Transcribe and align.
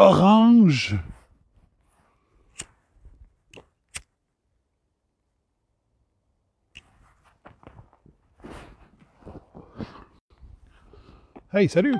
orange. 0.00 0.96
Hey, 11.52 11.68
salut! 11.68 11.94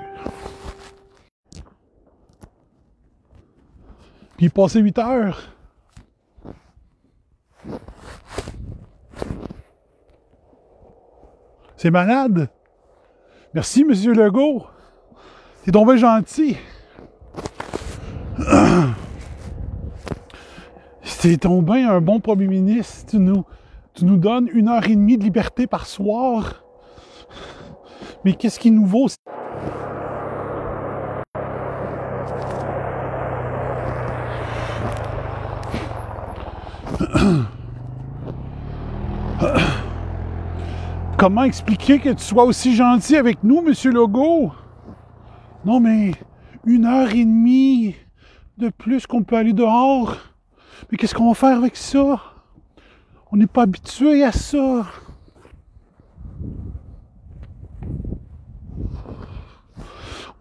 Puis 4.37 4.49
passé 4.49 4.79
8 4.79 4.97
heures. 4.97 5.41
C'est 11.77 11.91
malade. 11.91 12.49
Merci, 13.53 13.83
Monsieur 13.83 14.13
Legault. 14.13 14.65
T'es 15.63 15.71
tombé 15.71 15.97
gentil. 15.97 16.57
T'es 21.21 21.37
tombé 21.37 21.83
un 21.83 22.01
bon 22.01 22.19
premier 22.19 22.47
ministre. 22.47 23.11
Tu 23.11 23.19
nous, 23.19 23.45
tu 23.93 24.05
nous 24.05 24.17
donnes 24.17 24.49
une 24.53 24.67
heure 24.67 24.87
et 24.87 24.95
demie 24.95 25.19
de 25.19 25.23
liberté 25.23 25.67
par 25.67 25.85
soir. 25.85 26.63
Mais 28.25 28.33
qu'est-ce 28.33 28.59
qui 28.59 28.71
nous 28.71 28.87
vaut? 28.87 29.05
Comment 41.19 41.43
expliquer 41.43 41.99
que 41.99 42.09
tu 42.09 42.23
sois 42.23 42.45
aussi 42.45 42.73
gentil 42.75 43.15
avec 43.15 43.43
nous, 43.43 43.61
Monsieur 43.61 43.91
Legault? 43.91 44.53
Non, 45.65 45.79
mais 45.79 46.13
une 46.65 46.85
heure 46.87 47.11
et 47.11 47.25
demie 47.25 47.95
de 48.57 48.69
plus 48.69 49.05
qu'on 49.05 49.21
peut 49.21 49.35
aller 49.35 49.53
dehors. 49.53 50.30
Mais 50.89 50.97
qu'est-ce 50.97 51.13
qu'on 51.13 51.29
va 51.29 51.35
faire 51.35 51.57
avec 51.57 51.75
ça? 51.75 52.21
On 53.31 53.37
n'est 53.37 53.47
pas 53.47 53.63
habitué 53.63 54.23
à 54.23 54.31
ça. 54.31 54.85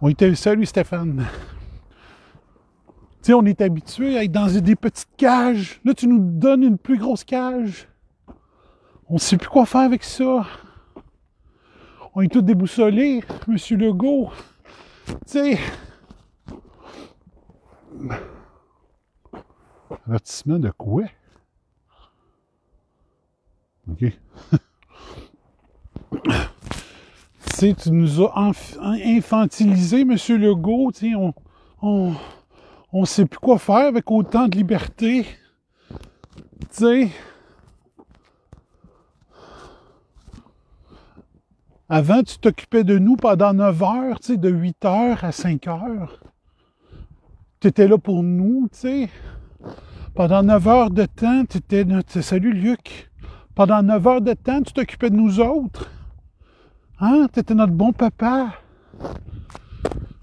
On 0.01 0.09
était 0.09 0.35
salut 0.35 0.67
Stéphane. 0.67 1.27
Tu 3.23 3.27
sais, 3.27 3.35
on 3.35 3.45
est 3.45 3.61
habitué 3.61 4.17
à 4.17 4.25
être 4.25 4.33
dans 4.33 4.47
des 4.47 4.77
petites 4.77 5.15
cages. 5.17 5.81
Là, 5.85 5.93
tu 5.93 6.07
nous 6.07 6.19
donnes 6.19 6.63
une 6.63 6.79
plus 6.79 6.97
grosse 6.97 7.23
cage. 7.23 7.87
On 9.09 9.15
ne 9.15 9.19
sait 9.19 9.37
plus 9.37 9.49
quoi 9.49 9.67
faire 9.67 9.83
avec 9.83 10.03
ça. 10.03 10.47
On 12.15 12.23
est 12.23 12.33
tous 12.33 12.43
déboussolés, 12.43 13.23
Monsieur 13.47 13.77
Legault. 13.77 14.31
Tu 15.07 15.15
sais. 15.27 15.59
Avertissement 20.07 20.59
de 20.59 20.71
quoi? 20.71 21.05
OK. 23.91 24.05
tu 27.59 27.75
tu 27.75 27.91
nous 27.91 28.23
as 28.25 28.53
infantilisé, 29.05 30.05
Monsieur 30.05 30.39
Legault. 30.39 30.93
On, 31.03 31.35
on, 31.83 32.15
on 32.93 33.05
sait 33.05 33.27
plus 33.27 33.39
quoi 33.39 33.59
faire 33.59 33.87
avec 33.89 34.11
autant 34.11 34.49
de 34.49 34.57
liberté. 34.57 35.27
Tu 35.91 35.97
sais. 36.71 37.11
Avant, 41.89 42.23
tu 42.23 42.39
t'occupais 42.39 42.85
de 42.85 42.99
nous 42.99 43.17
pendant 43.17 43.53
9 43.53 43.83
heures, 43.83 44.21
tu 44.21 44.39
de 44.39 44.49
8 44.49 44.85
heures 44.85 45.25
à 45.25 45.33
5 45.33 45.67
heures. 45.67 46.21
Tu 47.59 47.67
étais 47.67 47.89
là 47.89 47.99
pour 47.99 48.23
nous, 48.23 48.69
tu 48.73 48.79
sais. 48.79 49.09
Pendant 50.21 50.43
9 50.43 50.69
heures 50.69 50.91
de 50.91 51.07
temps, 51.07 51.47
tu 51.47 51.57
étais 51.57 51.83
notre. 51.87 52.21
Salut 52.21 52.53
Luc. 52.53 53.11
Pendant 53.55 53.83
9 53.83 54.07
heures 54.07 54.21
de 54.21 54.35
temps, 54.35 54.61
tu 54.61 54.75
t'occupais 54.75 55.09
de 55.09 55.17
nous 55.17 55.41
autres. 55.41 55.91
Hein? 57.01 57.27
Tu 57.33 57.41
étais 57.41 57.55
notre 57.55 57.73
bon 57.73 57.95
papa. 57.95 58.53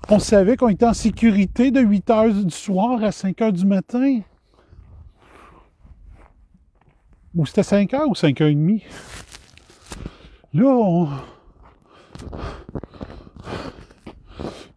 On 0.08 0.20
savait 0.20 0.56
qu'on 0.56 0.70
était 0.70 0.86
en 0.86 0.94
sécurité 0.94 1.72
de 1.72 1.80
8 1.80 2.10
heures 2.12 2.32
du 2.32 2.52
soir 2.52 3.04
à 3.04 3.12
5 3.12 3.42
heures 3.42 3.52
du 3.52 3.66
matin. 3.66 4.20
Ou 7.34 7.48
c'était 7.48 7.64
5 7.64 7.92
heures 7.96 8.08
ou 8.08 8.14
5 8.14 8.40
heures 8.42 8.50
et 8.50 8.54
demie? 8.54 8.84
Là, 10.54 10.68
on, 10.68 11.10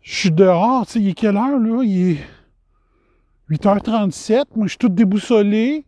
je 0.00 0.15
suis 0.15 0.31
dehors, 0.31 0.87
tu 0.87 0.93
sais, 0.93 1.00
il 1.00 1.09
est 1.11 1.12
quelle 1.12 1.37
heure, 1.37 1.59
là? 1.59 1.83
Il 1.83 2.12
est 2.12 2.40
8h37, 3.50 4.44
moi, 4.55 4.66
je 4.66 4.71
suis 4.71 4.78
tout 4.78 4.88
déboussolé. 4.88 5.84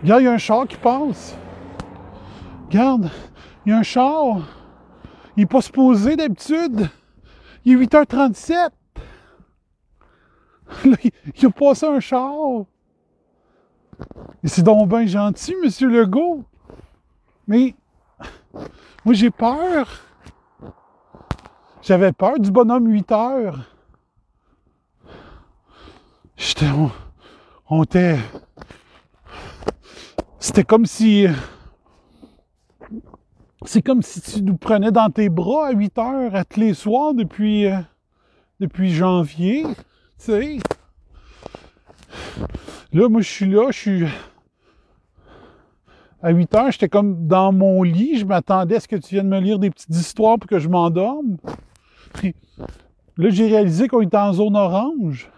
Regarde, 0.00 0.22
il 0.22 0.24
y 0.26 0.28
a 0.28 0.32
un 0.32 0.38
char 0.38 0.68
qui 0.68 0.76
passe. 0.76 1.36
Regarde, 2.68 3.10
il 3.66 3.70
y 3.70 3.72
a 3.72 3.78
un 3.78 3.82
char. 3.82 4.36
Il 5.36 5.40
n'est 5.40 5.46
pas 5.46 5.60
supposé 5.60 6.14
d'habitude. 6.14 6.88
Il 7.64 7.72
est 7.72 7.86
8h37. 7.86 8.52
Là, 10.84 10.96
il 11.02 11.46
a 11.46 11.50
passé 11.50 11.86
un 11.86 11.98
char. 11.98 12.32
C'est 14.44 14.62
donc 14.62 14.88
bien 14.88 15.04
gentil, 15.06 15.56
Monsieur 15.64 15.88
Legault. 15.88 16.44
Mais 17.48 17.74
moi, 19.04 19.14
j'ai 19.14 19.30
peur. 19.30 19.88
J'avais 21.82 22.12
peur 22.12 22.38
du 22.38 22.52
bonhomme 22.52 22.86
8 22.86 23.10
heures. 23.10 23.77
J'étais. 26.38 26.66
On, 27.68 27.82
était. 27.82 28.16
C'était 30.38 30.62
comme 30.62 30.86
si. 30.86 31.26
C'est 33.64 33.82
comme 33.82 34.02
si 34.02 34.20
tu 34.20 34.42
nous 34.42 34.56
prenais 34.56 34.92
dans 34.92 35.10
tes 35.10 35.28
bras 35.28 35.66
à 35.66 35.72
8 35.72 35.98
heures 35.98 36.34
à 36.36 36.44
tous 36.44 36.60
les 36.60 36.74
soirs 36.74 37.12
depuis, 37.12 37.66
euh, 37.66 37.80
depuis 38.60 38.94
janvier. 38.94 39.64
Tu 39.64 39.74
sais. 40.18 40.58
Là, 42.92 43.08
moi, 43.08 43.20
je 43.20 43.28
suis 43.28 43.50
là, 43.50 43.70
je 43.72 43.78
suis 43.78 44.04
à 46.22 46.30
8 46.30 46.54
heures, 46.54 46.70
j'étais 46.70 46.88
comme 46.88 47.26
dans 47.26 47.52
mon 47.52 47.82
lit, 47.82 48.16
je 48.16 48.24
m'attendais 48.24 48.76
à 48.76 48.80
ce 48.80 48.88
que 48.88 48.96
tu 48.96 49.16
viennes 49.16 49.28
me 49.28 49.40
lire 49.40 49.58
des 49.58 49.70
petites 49.70 49.94
histoires 49.94 50.38
pour 50.38 50.48
que 50.48 50.60
je 50.60 50.68
m'endorme. 50.68 51.36
Là, 53.16 53.30
j'ai 53.30 53.48
réalisé 53.48 53.88
qu'on 53.88 54.02
était 54.02 54.16
en 54.16 54.32
zone 54.32 54.56
orange. 54.56 55.30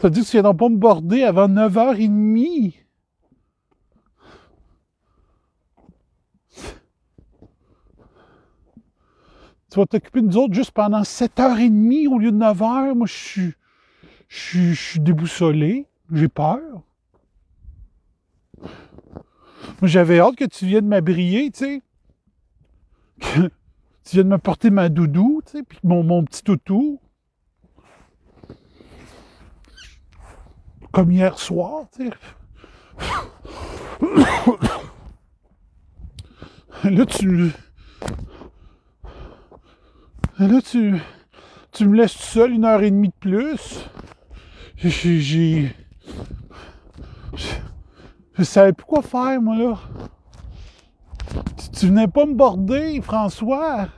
Ça 0.00 0.08
dire 0.08 0.22
que 0.22 0.28
tu 0.28 0.32
viendras 0.32 0.54
pas 0.54 0.70
me 0.70 0.78
border 0.78 1.24
avant 1.24 1.46
9h30. 1.46 2.74
Tu 9.70 9.78
vas 9.78 9.86
t'occuper 9.86 10.22
de 10.22 10.26
nous 10.26 10.36
autres 10.38 10.54
juste 10.54 10.70
pendant 10.70 11.02
7h30 11.02 12.08
au 12.08 12.18
lieu 12.18 12.32
de 12.32 12.38
9h. 12.38 12.94
Moi, 12.94 13.06
je 13.06 13.12
suis, 13.12 13.52
je 14.28 14.72
suis 14.72 15.00
déboussolé. 15.00 15.86
J'ai 16.10 16.28
peur. 16.28 16.82
Moi, 18.58 18.68
j'avais 19.82 20.18
hâte 20.18 20.36
que 20.36 20.46
tu 20.46 20.64
viennes 20.64 20.88
m'abrier, 20.88 21.50
tu 21.50 21.58
sais. 21.58 21.82
Que 24.02 24.10
tu 24.10 24.16
viennes 24.16 24.28
me 24.28 24.38
porter 24.38 24.70
ma 24.70 24.88
doudou, 24.88 25.42
tu 25.44 25.52
sais, 25.58 25.62
puis 25.62 25.78
mon, 25.84 26.02
mon 26.02 26.24
petit 26.24 26.42
toutou. 26.42 26.98
Comme 30.92 31.12
hier 31.12 31.38
soir, 31.38 31.84
tu 31.96 32.08
sais. 32.08 32.10
Là, 36.90 37.04
tu. 37.06 37.52
Là, 40.38 40.62
tu. 40.62 40.96
Tu 41.72 41.86
me 41.86 41.96
laisses 41.96 42.16
tout 42.16 42.22
seul 42.22 42.52
une 42.52 42.64
heure 42.64 42.82
et 42.82 42.90
demie 42.90 43.08
de 43.08 43.14
plus. 43.20 43.84
J'ai. 44.76 45.74
Je 48.38 48.42
savais 48.42 48.72
plus 48.72 48.86
quoi 48.86 49.02
faire, 49.02 49.40
moi, 49.40 49.56
là. 49.56 49.78
Tu, 51.78 51.86
venais 51.86 52.08
pas 52.08 52.24
me 52.26 52.34
border, 52.34 53.00
François. 53.02 53.88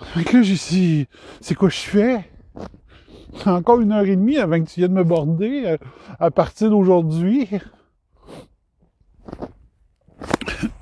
Fait 0.00 0.32
là, 0.32 0.42
j'ai 0.42 1.08
c'est 1.40 1.54
quoi 1.54 1.70
je 1.70 1.80
fais? 1.80 2.30
Encore 3.46 3.80
une 3.80 3.92
heure 3.92 4.04
et 4.04 4.16
demie 4.16 4.38
avant 4.38 4.60
que 4.60 4.68
tu 4.68 4.80
viennes 4.80 4.92
me 4.92 5.04
border 5.04 5.62
euh, 5.66 5.76
à, 6.18 6.30
partir 6.30 6.70
d'aujourd'hui. 6.70 7.48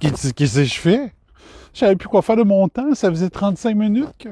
Qu'est-ce 0.00 0.32
que 0.32 0.46
je 0.46 0.80
fais? 0.80 1.12
Je 1.72 1.80
savais 1.80 1.96
plus 1.96 2.08
quoi 2.08 2.22
faire 2.22 2.36
de 2.36 2.42
mon 2.42 2.68
temps. 2.68 2.94
Ça 2.94 3.10
faisait 3.10 3.30
35 3.30 3.74
minutes 3.74 4.14
que 4.18 4.28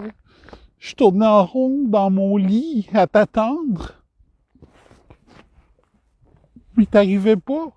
je 0.79 0.95
tournais 0.95 1.27
en 1.27 1.45
rond 1.45 1.83
dans 1.87 2.11
mon 2.11 2.37
lit 2.37 2.89
à 2.95 3.07
t'attendre. 3.07 3.93
Mais 6.77 6.87
t'arrivais 6.87 7.37
pas. 7.37 7.73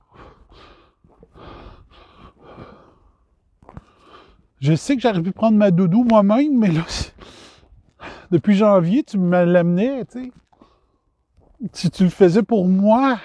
Je 4.60 4.74
sais 4.74 4.95
que 4.95 5.01
j'aurais 5.01 5.22
pu 5.22 5.31
prendre 5.31 5.57
ma 5.57 5.69
doudou 5.69 6.04
moi-même, 6.04 6.57
mais 6.57 6.72
là, 6.72 6.83
depuis 8.32 8.56
janvier, 8.56 9.04
tu 9.04 9.18
me 9.18 9.44
l'amenais, 9.44 10.06
tu 10.06 10.26
sais. 10.26 10.32
Si 11.74 11.90
tu 11.90 12.04
le 12.04 12.10
faisais 12.10 12.44
pour 12.44 12.68
moi. 12.68 13.20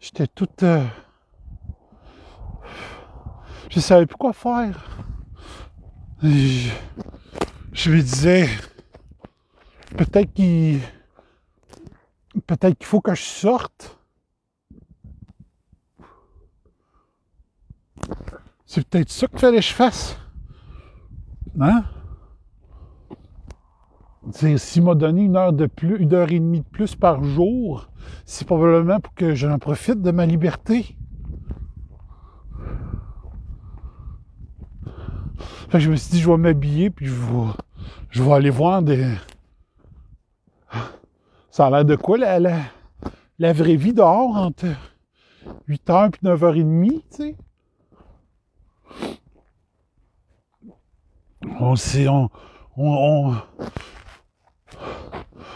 j'étais 0.00 0.26
toute. 0.28 0.62
Euh, 0.62 0.84
je 3.70 3.80
savais 3.80 4.06
plus 4.06 4.16
quoi 4.16 4.32
faire. 4.32 4.84
Je, 6.22 6.70
je 7.72 7.90
me 7.90 8.00
disais, 8.00 8.48
peut-être 9.96 10.32
qu'il 10.32 10.80
peut-être 12.46 12.78
qu'il 12.78 12.86
faut 12.86 13.00
que 13.00 13.14
je 13.14 13.22
sorte. 13.22 13.98
C'est 18.66 18.86
peut-être 18.86 19.10
ça 19.10 19.26
qu'il 19.28 19.38
fallait 19.38 19.58
que 19.58 19.64
je 19.64 19.72
fasse. 19.72 20.18
Hein? 21.60 21.84
S'il 24.32 24.82
m'a 24.82 24.94
donné 24.94 25.22
une 25.22 25.36
heure 25.36 25.52
de 25.52 25.66
plus, 25.66 25.96
une 25.98 26.12
heure 26.12 26.30
et 26.32 26.40
demie 26.40 26.60
de 26.60 26.66
plus 26.66 26.96
par 26.96 27.22
jour, 27.22 27.88
c'est 28.24 28.44
probablement 28.44 28.98
pour 28.98 29.14
que 29.14 29.34
j'en 29.34 29.58
profite 29.58 30.02
de 30.02 30.10
ma 30.10 30.26
liberté. 30.26 30.96
Fait 35.68 35.78
que 35.78 35.78
je 35.78 35.90
me 35.90 35.96
suis 35.96 36.10
dit, 36.10 36.20
je 36.20 36.28
vais 36.28 36.36
m'habiller, 36.36 36.90
puis 36.90 37.06
je 37.06 37.12
vais, 37.12 37.52
je 38.10 38.22
vais 38.22 38.32
aller 38.32 38.50
voir 38.50 38.82
des, 38.82 39.14
ça 41.56 41.68
a 41.68 41.70
l'air 41.70 41.84
de 41.86 41.96
quoi 41.96 42.18
la, 42.18 42.38
la, 42.38 43.52
vraie 43.54 43.76
vie 43.76 43.94
dehors 43.94 44.36
entre 44.36 44.66
8h 45.68 46.10
et 46.22 46.26
9h30, 46.26 46.90
tu 46.90 47.02
sais? 47.10 47.36
On 51.58 51.74
on, 52.76 53.34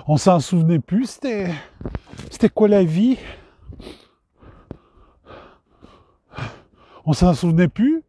on, 0.06 0.17
s'en 0.17 0.41
souvenait 0.41 0.79
plus, 0.79 1.06
c'était, 2.31 2.49
quoi 2.49 2.69
la 2.69 2.82
vie? 2.85 3.19
On 7.05 7.12
s'en 7.12 7.35
souvenait 7.35 7.69
plus. 7.69 8.03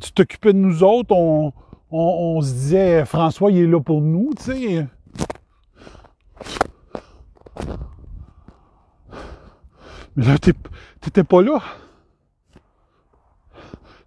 Tu 0.00 0.12
t'occupais 0.12 0.52
de 0.52 0.58
nous 0.58 0.82
autres, 0.82 1.14
on, 1.14 1.52
on, 1.90 2.36
on, 2.36 2.40
se 2.40 2.52
disait, 2.52 3.04
François, 3.04 3.52
il 3.52 3.58
est 3.58 3.66
là 3.66 3.80
pour 3.80 4.00
nous, 4.00 4.30
tu 4.36 4.42
sais. 4.42 4.86
Mais 10.16 10.24
là, 10.24 10.36
t'étais 10.38 11.24
pas 11.24 11.42
là. 11.42 11.62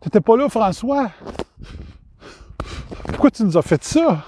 T'étais 0.08 0.22
pas 0.22 0.38
là, 0.38 0.48
François? 0.48 1.12
Pourquoi 3.08 3.30
tu 3.30 3.44
nous 3.44 3.58
as 3.58 3.62
fait 3.62 3.84
ça? 3.84 4.24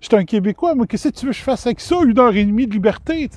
J'étais 0.00 0.16
un 0.16 0.24
Québécois, 0.24 0.74
moi, 0.74 0.86
qu'est-ce 0.86 1.10
que 1.10 1.14
tu 1.14 1.26
veux 1.26 1.32
que 1.32 1.36
je 1.36 1.42
fasse 1.42 1.66
avec 1.66 1.80
ça? 1.80 1.96
Une 2.02 2.18
heure 2.18 2.34
et 2.34 2.46
demie 2.46 2.66
de 2.66 2.72
liberté, 2.72 3.28
tu 3.28 3.34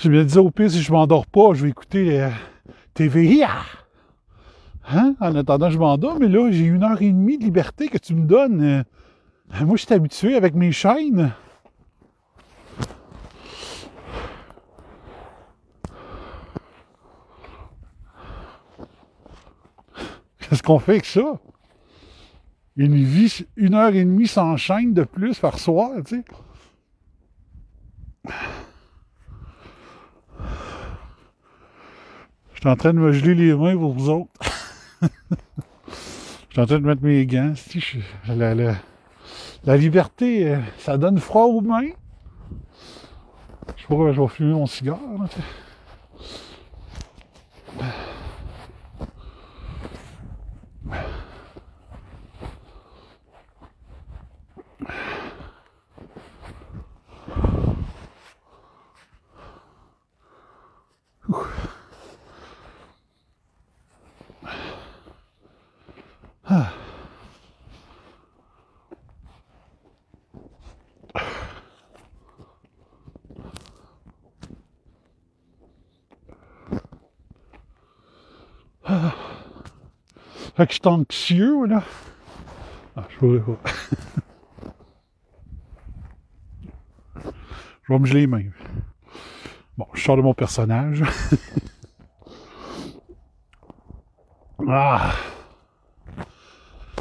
sais. 0.00 0.08
Bien 0.08 0.24
dit 0.24 0.38
au 0.38 0.50
pire, 0.50 0.72
si 0.72 0.82
je 0.82 0.90
m'endors 0.90 1.26
pas, 1.26 1.54
je 1.54 1.62
vais 1.62 1.68
écouter 1.68 2.28
TVIA. 2.94 3.48
Hein? 4.88 5.14
En 5.20 5.36
attendant, 5.36 5.70
je 5.70 5.78
m'endors, 5.78 6.18
mais 6.18 6.26
là, 6.26 6.50
j'ai 6.50 6.64
une 6.64 6.82
heure 6.82 7.00
et 7.00 7.12
demie 7.12 7.38
de 7.38 7.44
liberté 7.44 7.88
que 7.88 7.98
tu 7.98 8.16
me 8.16 8.26
donnes. 8.26 8.60
Euh, 8.60 9.64
moi, 9.64 9.76
je 9.76 9.84
suis 9.84 9.94
habitué 9.94 10.34
avec 10.34 10.56
mes 10.56 10.72
chaînes. 10.72 11.32
Qu'est-ce 20.50 20.64
qu'on 20.64 20.80
fait 20.80 20.92
avec 20.92 21.06
ça? 21.06 21.38
Une 22.76 22.96
vie, 22.96 23.46
une 23.56 23.74
heure 23.74 23.94
et 23.94 24.04
demie 24.04 24.26
sans 24.26 24.56
chaîne 24.56 24.92
de 24.92 25.04
plus 25.04 25.38
par 25.38 25.60
soir, 25.60 25.92
tu 26.04 26.16
sais. 26.16 26.24
Je 32.54 32.58
suis 32.60 32.68
en 32.68 32.74
train 32.74 32.92
de 32.92 32.98
me 32.98 33.12
geler 33.12 33.36
les 33.36 33.54
mains 33.54 33.76
pour 33.76 33.92
vous 33.92 34.10
autres. 34.10 34.32
Je 35.02 35.08
suis 36.50 36.60
en 36.60 36.66
train 36.66 36.80
de 36.80 36.84
mettre 36.84 37.04
mes 37.04 37.24
gants. 37.26 37.54
La, 38.26 39.76
liberté, 39.76 40.48
euh, 40.48 40.58
ça 40.78 40.98
donne 40.98 41.18
froid 41.18 41.44
aux 41.44 41.60
mains. 41.60 41.90
Je 43.76 43.82
sais 43.82 43.88
pas 43.88 44.12
je 44.12 44.20
vais 44.20 44.26
fumer 44.26 44.54
mon 44.54 44.66
cigare. 44.66 44.98
Fait 80.60 80.66
que 80.66 80.74
je 80.74 80.78
suis 80.78 80.88
anxieux, 80.88 81.64
là. 81.64 81.82
Ah, 82.94 83.04
je 83.08 83.26
vais 83.26 83.40
pas. 83.40 83.56
je 87.82 87.92
vais 87.94 87.98
me 87.98 88.04
geler 88.04 88.20
les 88.20 88.26
mains. 88.26 88.42
Bon, 89.78 89.86
je 89.94 90.02
sors 90.02 90.18
de 90.18 90.20
mon 90.20 90.34
personnage. 90.34 91.02
ah. 94.68 95.12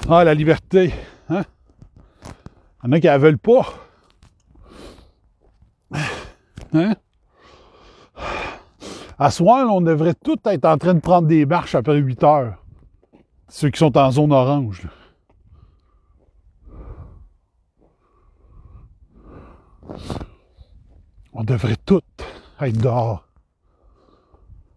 Ah, 0.09 0.23
la 0.23 0.33
liberté. 0.33 0.93
Hein? 1.27 1.43
Il 2.85 2.87
y 2.87 2.87
en 2.87 2.91
a 2.93 2.99
qui 3.01 3.07
la 3.07 3.17
veulent 3.17 3.37
pas. 3.37 3.73
Hein? 6.73 6.95
À 9.17 9.29
soir, 9.31 9.67
on 9.69 9.81
devrait 9.81 10.13
tous 10.13 10.37
être 10.45 10.63
en 10.63 10.77
train 10.77 10.93
de 10.93 11.01
prendre 11.01 11.27
des 11.27 11.45
marches 11.45 11.75
après 11.75 11.97
8 11.97 12.23
heures. 12.23 12.55
Ceux 13.49 13.71
qui 13.71 13.79
sont 13.79 13.97
en 13.97 14.11
zone 14.11 14.31
orange. 14.31 14.87
On 21.33 21.43
devrait 21.43 21.77
tous 21.83 22.01
être 22.61 22.77
dehors. 22.77 23.25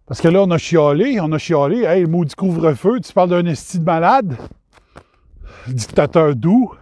Parce 0.06 0.20
que 0.20 0.28
là, 0.28 0.42
on 0.42 0.50
a 0.50 0.58
chialé, 0.58 1.20
on 1.20 1.32
a 1.32 1.38
chialé. 1.38 1.84
Hey, 1.84 2.02
le 2.02 2.08
maudit 2.08 2.34
couvre-feu, 2.34 3.00
tu 3.00 3.12
parles 3.12 3.30
d'un 3.30 3.44
esti 3.46 3.78
de 3.78 3.84
malade, 3.84 4.36
dictateur 5.68 6.34
doux, 6.34 6.72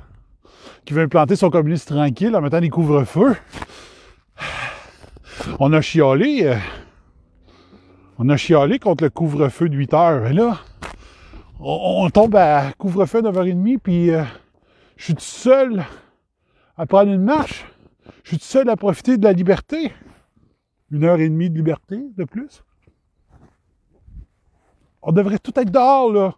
qui 0.84 0.94
veut 0.94 1.02
implanter 1.02 1.34
son 1.34 1.50
communiste 1.50 1.88
tranquille 1.88 2.34
en 2.36 2.40
mettant 2.40 2.60
des 2.60 2.70
couvre-feux. 2.70 3.36
On 5.58 5.72
a 5.72 5.80
chialé. 5.80 6.42
Euh, 6.44 6.56
on 8.18 8.28
a 8.28 8.36
chialé 8.36 8.78
contre 8.78 9.04
le 9.04 9.10
couvre-feu 9.10 9.68
de 9.68 9.76
8 9.76 9.94
heures. 9.94 10.32
Là, 10.32 10.58
on, 11.60 12.10
tombe 12.10 12.36
à 12.36 12.72
couvre-feu 12.78 13.22
9h30, 13.22 13.78
puis 13.78 14.10
euh, 14.10 14.24
je 14.96 15.04
suis 15.04 15.14
tout 15.14 15.20
seul 15.20 15.84
à 16.76 16.86
prendre 16.86 17.12
une 17.12 17.22
marche. 17.22 17.66
Je 18.24 18.30
suis 18.30 18.38
tout 18.38 18.44
seul 18.44 18.68
à 18.70 18.76
profiter 18.76 19.18
de 19.18 19.24
la 19.24 19.32
liberté. 19.32 19.92
Une 20.90 21.04
heure 21.04 21.20
et 21.20 21.28
demie 21.28 21.50
de 21.50 21.56
liberté 21.56 22.00
de 22.16 22.24
plus. 22.24 22.64
On 25.02 25.12
devrait 25.12 25.38
tout 25.38 25.58
être 25.58 25.70
dehors, 25.70 26.12
là. 26.12 26.34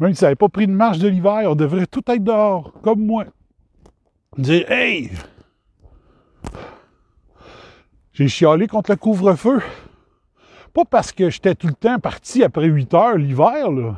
Même 0.00 0.12
si 0.14 0.20
ça 0.20 0.26
n'avait 0.26 0.36
pas 0.36 0.48
pris 0.48 0.64
une 0.64 0.74
marche 0.74 0.98
de 0.98 1.08
l'hiver, 1.08 1.42
on 1.46 1.54
devrait 1.54 1.86
tout 1.86 2.02
être 2.08 2.22
dehors, 2.22 2.72
comme 2.82 3.04
moi. 3.04 3.24
Dire, 4.36 4.70
hey! 4.70 5.10
J'ai 8.12 8.28
chialé 8.28 8.66
contre 8.66 8.90
le 8.90 8.96
couvre-feu. 8.96 9.60
Pas 10.74 10.84
parce 10.84 11.12
que 11.12 11.30
j'étais 11.30 11.54
tout 11.54 11.66
le 11.66 11.74
temps 11.74 11.98
parti 11.98 12.44
après 12.44 12.66
8 12.66 12.94
heures 12.94 13.16
l'hiver, 13.16 13.70
là. 13.70 13.96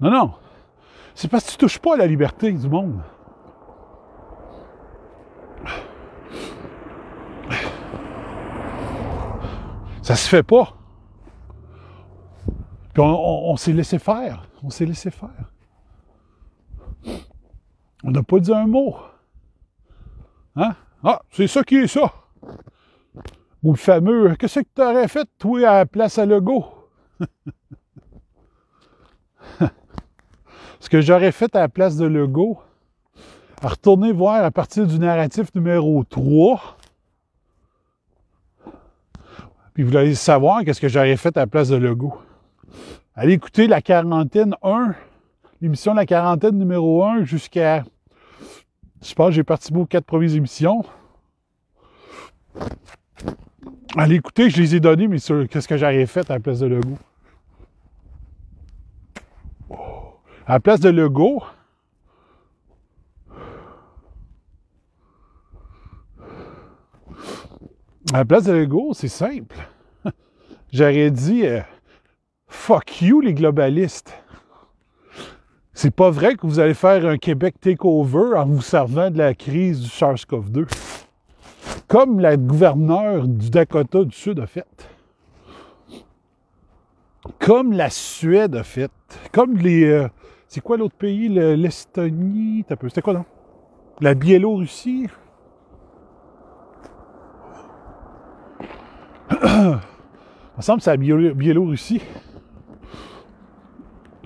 Non, 0.00 0.10
non. 0.10 0.34
C'est 1.14 1.28
parce 1.28 1.44
que 1.46 1.50
tu 1.50 1.56
touches 1.56 1.78
pas 1.78 1.94
à 1.94 1.96
la 1.96 2.06
liberté 2.06 2.52
du 2.52 2.68
monde. 2.68 3.00
Ça 10.02 10.16
se 10.16 10.28
fait 10.28 10.42
pas. 10.42 10.74
Puis 12.94 13.02
on, 13.02 13.56
s'est 13.56 13.72
laissé 13.72 13.98
faire. 13.98 14.42
On 14.62 14.70
s'est 14.70 14.86
laissé 14.86 15.10
faire. 15.10 15.52
On 18.02 18.10
n'a 18.10 18.22
pas 18.22 18.38
dit 18.38 18.54
un 18.54 18.66
mot. 18.66 18.96
Hein? 20.56 20.74
Ah, 21.04 21.20
c'est 21.30 21.46
ça 21.46 21.62
qui 21.62 21.76
est 21.76 21.86
ça. 21.88 22.12
Ou 23.62 23.72
le 23.72 23.78
fameux 23.78 24.34
Qu'est-ce 24.36 24.60
que 24.60 24.66
tu 24.74 24.82
aurais 24.82 25.08
fait, 25.08 25.28
toi, 25.38 25.68
à 25.68 25.78
la 25.78 25.86
place 25.86 26.18
à 26.18 26.26
Lego? 26.26 26.66
Ce 30.80 30.88
que 30.88 31.00
j'aurais 31.00 31.32
fait 31.32 31.54
à 31.56 31.60
la 31.60 31.68
place 31.68 31.96
de 31.96 32.06
Lego, 32.06 32.58
à 33.62 33.68
retourner 33.68 34.12
voir 34.12 34.44
à 34.44 34.50
partir 34.50 34.86
du 34.86 34.98
narratif 34.98 35.52
numéro 35.54 36.04
3. 36.04 36.76
Puis 39.74 39.82
vous 39.82 39.96
allez 39.96 40.14
savoir 40.14 40.64
qu'est-ce 40.64 40.80
que 40.80 40.88
j'aurais 40.88 41.16
fait 41.16 41.36
à 41.36 41.40
la 41.40 41.46
place 41.48 41.68
de 41.68 41.76
Lego. 41.76 42.14
Allez 43.14 43.32
écouter 43.32 43.66
la 43.66 43.82
quarantaine 43.82 44.54
1, 44.62 44.94
l'émission 45.60 45.92
de 45.92 45.96
la 45.96 46.06
quarantaine 46.06 46.56
numéro 46.56 47.04
1 47.04 47.24
jusqu'à. 47.24 47.82
Je 49.02 49.14
pense 49.14 49.28
que 49.28 49.34
j'ai 49.34 49.44
participé 49.44 49.80
aux 49.80 49.86
quatre 49.86 50.04
premières 50.04 50.34
émissions. 50.34 50.84
Allez 53.96 54.16
écouter, 54.16 54.50
je 54.50 54.60
les 54.60 54.74
ai 54.74 54.80
donnés, 54.80 55.08
mais 55.08 55.18
qu'est-ce 55.18 55.66
que 55.66 55.76
j'aurais 55.76 56.06
fait 56.06 56.30
à 56.30 56.34
la 56.34 56.40
place 56.40 56.58
de 56.58 56.66
Lego. 56.66 56.98
À 60.46 60.54
la 60.54 60.60
place 60.60 60.80
de 60.80 60.90
Lego, 60.90 61.42
à 68.12 68.18
la 68.18 68.24
place 68.24 68.44
de 68.44 68.52
Lego, 68.52 68.92
c'est 68.94 69.08
simple. 69.08 69.56
J'aurais 70.72 71.10
dit 71.10 71.46
euh, 71.46 71.60
fuck 72.46 73.02
you 73.02 73.20
les 73.20 73.34
globalistes. 73.34 74.14
C'est 75.72 75.94
pas 75.94 76.10
vrai 76.10 76.34
que 76.34 76.46
vous 76.46 76.58
allez 76.58 76.74
faire 76.74 77.06
un 77.06 77.18
Québec 77.18 77.56
takeover 77.60 78.36
en 78.36 78.46
vous 78.46 78.62
servant 78.62 79.10
de 79.10 79.18
la 79.18 79.34
crise 79.34 79.80
du 79.80 79.88
SARS-CoV-2. 79.88 80.66
Comme 81.86 82.20
la 82.20 82.36
gouverneure 82.36 83.28
du 83.28 83.50
Dakota 83.50 84.04
du 84.04 84.14
Sud 84.14 84.40
a 84.40 84.46
fait. 84.46 84.66
Comme 87.38 87.72
la 87.72 87.90
Suède 87.90 88.56
a 88.56 88.64
fait. 88.64 88.90
Comme 89.32 89.56
les. 89.56 89.84
Euh, 89.84 90.08
c'est 90.48 90.60
quoi 90.60 90.76
l'autre 90.76 90.96
pays? 90.96 91.28
L'Estonie? 91.28 92.64
C'était 92.68 93.02
quoi, 93.02 93.12
non? 93.12 93.24
La 94.00 94.14
Biélorussie? 94.14 95.08
Il 100.58 100.80
c'est 100.80 100.86
la 100.86 100.96
Biélorussie. 100.96 102.02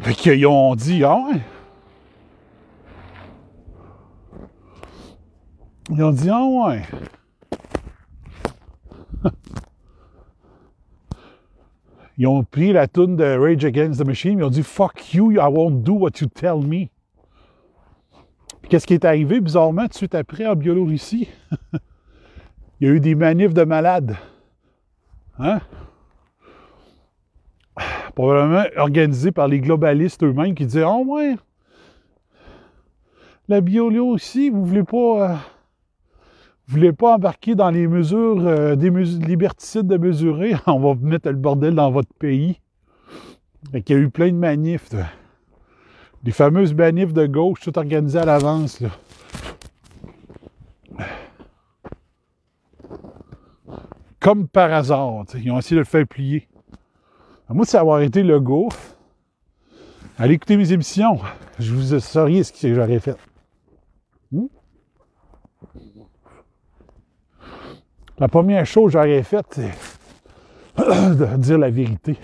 Fait 0.01 0.15
qu'ils 0.15 0.47
ont 0.47 0.75
dit, 0.75 1.05
ah 1.05 1.17
ouais. 1.17 1.41
Ils 5.91 6.03
ont 6.03 6.11
dit, 6.13 6.31
ah 6.31 6.45
ouais. 6.45 6.83
Ils 12.19 12.27
ont 12.27 12.45
pris 12.45 12.73
la 12.73 12.87
toune 12.89 13.17
de 13.17 13.25
Rage 13.25 13.65
Against 13.65 14.03
the 14.03 14.07
Machine, 14.07 14.39
ils 14.39 14.45
ont 14.45 14.51
dit 14.51 14.63
Fuck 14.63 15.15
you, 15.15 15.33
I 15.33 15.47
won't 15.49 15.83
do 15.83 15.95
what 15.95 16.13
you 16.21 16.27
tell 16.27 16.57
me. 16.57 16.89
Puis 18.61 18.69
qu'est-ce 18.69 18.87
qui 18.87 18.95
est 18.95 19.05
arrivé 19.05 19.41
bizarrement 19.41 19.83
tout 19.83 19.89
de 19.89 19.95
suite 19.95 20.15
après 20.15 20.47
en 20.47 20.55
Biélorussie? 20.55 21.29
Il 22.81 22.89
y 22.89 22.91
a 22.91 22.95
eu 22.95 23.01
des 23.01 23.15
manifs 23.15 23.55
de 23.55 23.65
malades. 23.65 24.17
Hein? 25.39 25.61
Probablement 28.15 28.65
organisés 28.77 29.33
par 29.33 29.49
les 29.49 29.61
globalistes 29.61 30.23
eux-mêmes 30.23 30.55
qui 30.55 30.67
disaient 30.67 30.85
Oh 30.85 31.05
ouais, 31.07 31.37
la 33.49 33.61
Biélorussie, 33.61 34.51
vous 34.51 34.65
voulez 34.65 34.85
pas. 34.85 35.31
Euh, 35.31 35.37
voulez 36.73 36.93
pas 36.93 37.17
embarquer 37.17 37.55
dans 37.55 37.71
les 37.71 37.87
mesures, 37.87 38.47
euh, 38.47 38.77
des 38.77 38.91
liberticides 38.91 39.87
de 39.87 39.97
mesurer, 39.97 40.55
on 40.67 40.81
va 40.81 40.95
vous 40.95 41.07
mettre 41.07 41.29
le 41.29 41.37
bordel 41.37 41.75
dans 41.75 41.91
votre 41.91 42.13
pays. 42.15 42.61
Il 43.73 43.83
y 43.89 43.93
a 43.93 43.97
eu 43.97 44.11
plein 44.11 44.29
de 44.29 44.37
manifs. 44.37 44.91
Des 46.23 46.33
fameuses 46.33 46.75
manifs 46.75 47.13
de 47.13 47.27
gauche, 47.27 47.61
tout 47.61 47.79
organisées 47.79 48.19
à 48.19 48.25
l'avance. 48.25 48.83
Comme 54.19 54.49
par 54.49 54.73
hasard, 54.73 55.25
ils 55.35 55.51
ont 55.51 55.59
essayé 55.59 55.77
de 55.77 55.81
le 55.81 55.85
faire 55.85 56.07
plier. 56.07 56.49
moi, 57.49 57.67
c'est 57.67 57.77
avoir 57.77 58.01
été 58.01 58.23
le 58.23 58.39
go, 58.41 58.69
allez 60.17 60.35
écouter 60.35 60.57
mes 60.57 60.73
émissions. 60.73 61.19
Je 61.59 61.75
vous 61.75 61.99
sauriez 61.99 62.45
ce 62.45 62.53
que 62.53 62.73
j'aurais 62.73 63.01
fait. 63.01 63.17
Hmm? 64.31 64.47
La 68.19 68.29
première 68.29 68.67
chose 68.67 68.93
que 68.93 68.99
j'aurais 68.99 69.23
faite, 69.23 69.47
c'est 69.51 69.71
de 70.79 71.37
dire 71.37 71.59
la 71.59 71.71
vérité. 71.71 72.17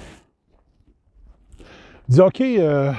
Dire, 2.09 2.27
OK, 2.27 2.41
euh, 2.41 2.93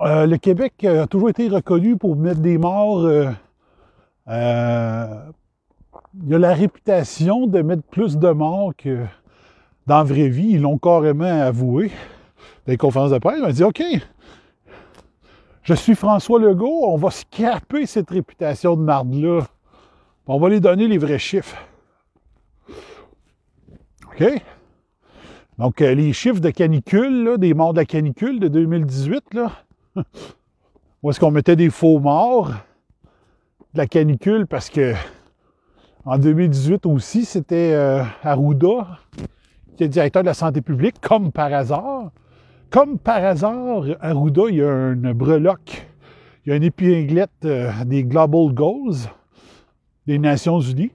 euh, 0.00 0.26
le 0.26 0.36
Québec 0.36 0.84
a 0.84 1.06
toujours 1.06 1.30
été 1.30 1.48
reconnu 1.48 1.96
pour 1.96 2.16
mettre 2.16 2.40
des 2.40 2.58
morts. 2.58 3.04
Euh, 3.04 3.30
il 6.26 6.34
a 6.34 6.38
la 6.38 6.54
réputation 6.54 7.46
de 7.46 7.62
mettre 7.62 7.82
plus 7.82 8.16
de 8.16 8.30
morts 8.30 8.72
que 8.76 9.04
dans 9.86 9.98
la 9.98 10.04
vraie 10.04 10.28
vie. 10.28 10.52
Ils 10.52 10.62
l'ont 10.62 10.78
carrément 10.78 11.24
avoué 11.24 11.88
dans 12.66 12.72
les 12.72 12.76
conférences 12.76 13.10
de 13.10 13.18
presse. 13.18 13.38
Ils 13.38 13.44
ont 13.44 13.50
dit 13.50 13.64
OK, 13.64 13.82
je 15.62 15.74
suis 15.74 15.94
François 15.94 16.38
Legault, 16.38 16.84
on 16.84 16.96
va 16.96 17.10
scraper 17.10 17.86
cette 17.86 18.10
réputation 18.10 18.76
de 18.76 18.82
marde-là. 18.82 19.40
On 20.26 20.38
va 20.38 20.48
les 20.48 20.60
donner 20.60 20.88
les 20.88 20.98
vrais 20.98 21.18
chiffres. 21.18 21.56
OK? 24.06 24.24
Donc, 25.58 25.80
euh, 25.80 25.94
les 25.94 26.12
chiffres 26.12 26.40
de 26.40 26.50
canicule, 26.50 27.36
des 27.38 27.54
morts 27.54 27.72
de 27.72 27.78
la 27.78 27.84
canicule 27.84 28.40
de 28.40 28.48
2018, 28.48 29.34
là, 29.34 29.52
où 31.02 31.10
est-ce 31.10 31.20
qu'on 31.20 31.30
mettait 31.30 31.56
des 31.56 31.70
faux 31.70 32.00
morts 32.00 32.48
de 33.72 33.78
la 33.78 33.86
canicule 33.86 34.46
parce 34.46 34.68
que 34.68 34.94
en 36.04 36.18
2018 36.18 36.86
aussi, 36.86 37.24
c'était 37.24 37.72
euh, 37.74 38.02
Arruda 38.22 38.98
qui 39.76 39.84
est 39.84 39.88
directeur 39.88 40.22
de 40.22 40.26
la 40.28 40.34
santé 40.34 40.62
publique, 40.62 40.96
comme 41.00 41.30
par 41.32 41.52
hasard. 41.52 42.10
Comme 42.70 42.98
par 42.98 43.22
hasard, 43.22 43.84
Arruda, 44.00 44.42
il 44.48 44.56
y 44.56 44.62
a 44.62 44.92
une 44.92 45.12
breloque, 45.12 45.86
il 46.44 46.50
y 46.50 46.52
a 46.52 46.56
une 46.56 46.62
épinglette 46.64 47.30
euh, 47.44 47.70
des 47.84 48.02
Global 48.04 48.52
Goals 48.52 49.08
des 50.06 50.18
Nations 50.18 50.60
Unies. 50.60 50.92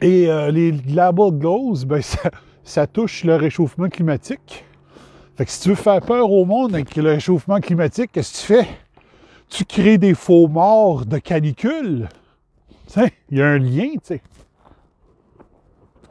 Et 0.00 0.30
euh, 0.30 0.50
les 0.50 0.72
global 0.72 1.32
goals, 1.32 1.84
ben, 1.84 2.00
ça, 2.64 2.86
touche 2.86 3.24
le 3.24 3.36
réchauffement 3.36 3.88
climatique. 3.88 4.64
Fait 5.36 5.44
que 5.44 5.50
si 5.50 5.60
tu 5.60 5.68
veux 5.70 5.74
faire 5.74 6.00
peur 6.00 6.30
au 6.30 6.44
monde 6.44 6.74
avec 6.74 6.94
le 6.96 7.10
réchauffement 7.10 7.60
climatique, 7.60 8.10
qu'est-ce 8.12 8.32
que 8.32 8.38
tu 8.38 8.62
fais? 8.62 8.68
Tu 9.48 9.64
crées 9.64 9.98
des 9.98 10.14
faux 10.14 10.48
morts 10.48 11.04
de 11.04 11.18
canicule. 11.18 12.08
Il 13.30 13.38
y 13.38 13.42
a 13.42 13.46
un 13.46 13.58
lien, 13.58 13.90
tu 13.94 14.00
sais. 14.02 14.22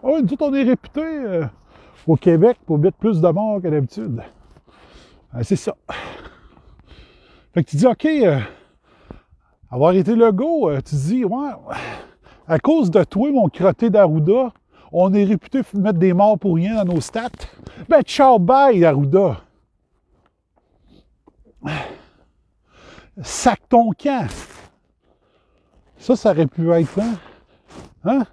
Oh, 0.01 0.19
nous 0.21 0.37
on 0.39 0.53
est 0.53 0.63
réputé 0.63 1.01
euh, 1.01 1.45
au 2.07 2.15
Québec 2.15 2.57
pour 2.65 2.77
mettre 2.77 2.97
plus 2.97 3.19
de 3.19 3.29
morts 3.29 3.61
que 3.61 3.67
d'habitude. 3.67 4.21
Ben, 5.33 5.43
c'est 5.43 5.57
ça. 5.57 5.75
Fait 7.53 7.63
que 7.63 7.69
tu 7.69 7.75
dis, 7.75 7.85
OK, 7.85 8.05
euh, 8.05 8.39
avoir 9.69 9.93
été 9.93 10.15
le 10.15 10.31
go, 10.31 10.69
euh, 10.69 10.81
tu 10.81 10.95
dis, 10.95 11.25
ouais, 11.25 11.49
à 12.47 12.59
cause 12.59 12.89
de 12.89 13.03
toi, 13.03 13.31
mon 13.31 13.47
crotté 13.47 13.89
d'Arruda, 13.89 14.51
on 14.91 15.13
est 15.13 15.23
réputé 15.23 15.61
mettre 15.73 15.99
des 15.99 16.13
morts 16.13 16.39
pour 16.39 16.55
rien 16.55 16.83
dans 16.83 16.93
nos 16.93 17.01
stats. 17.01 17.29
Ben, 17.87 18.01
ciao, 18.01 18.39
bye, 18.39 18.83
Arruda. 18.83 19.41
Sac 23.21 23.61
ton 23.69 23.91
camp. 23.91 24.27
Ça, 25.97 26.15
ça 26.15 26.31
aurait 26.31 26.47
pu 26.47 26.71
être, 26.71 26.99
hein? 26.99 27.15
Hein? 28.05 28.23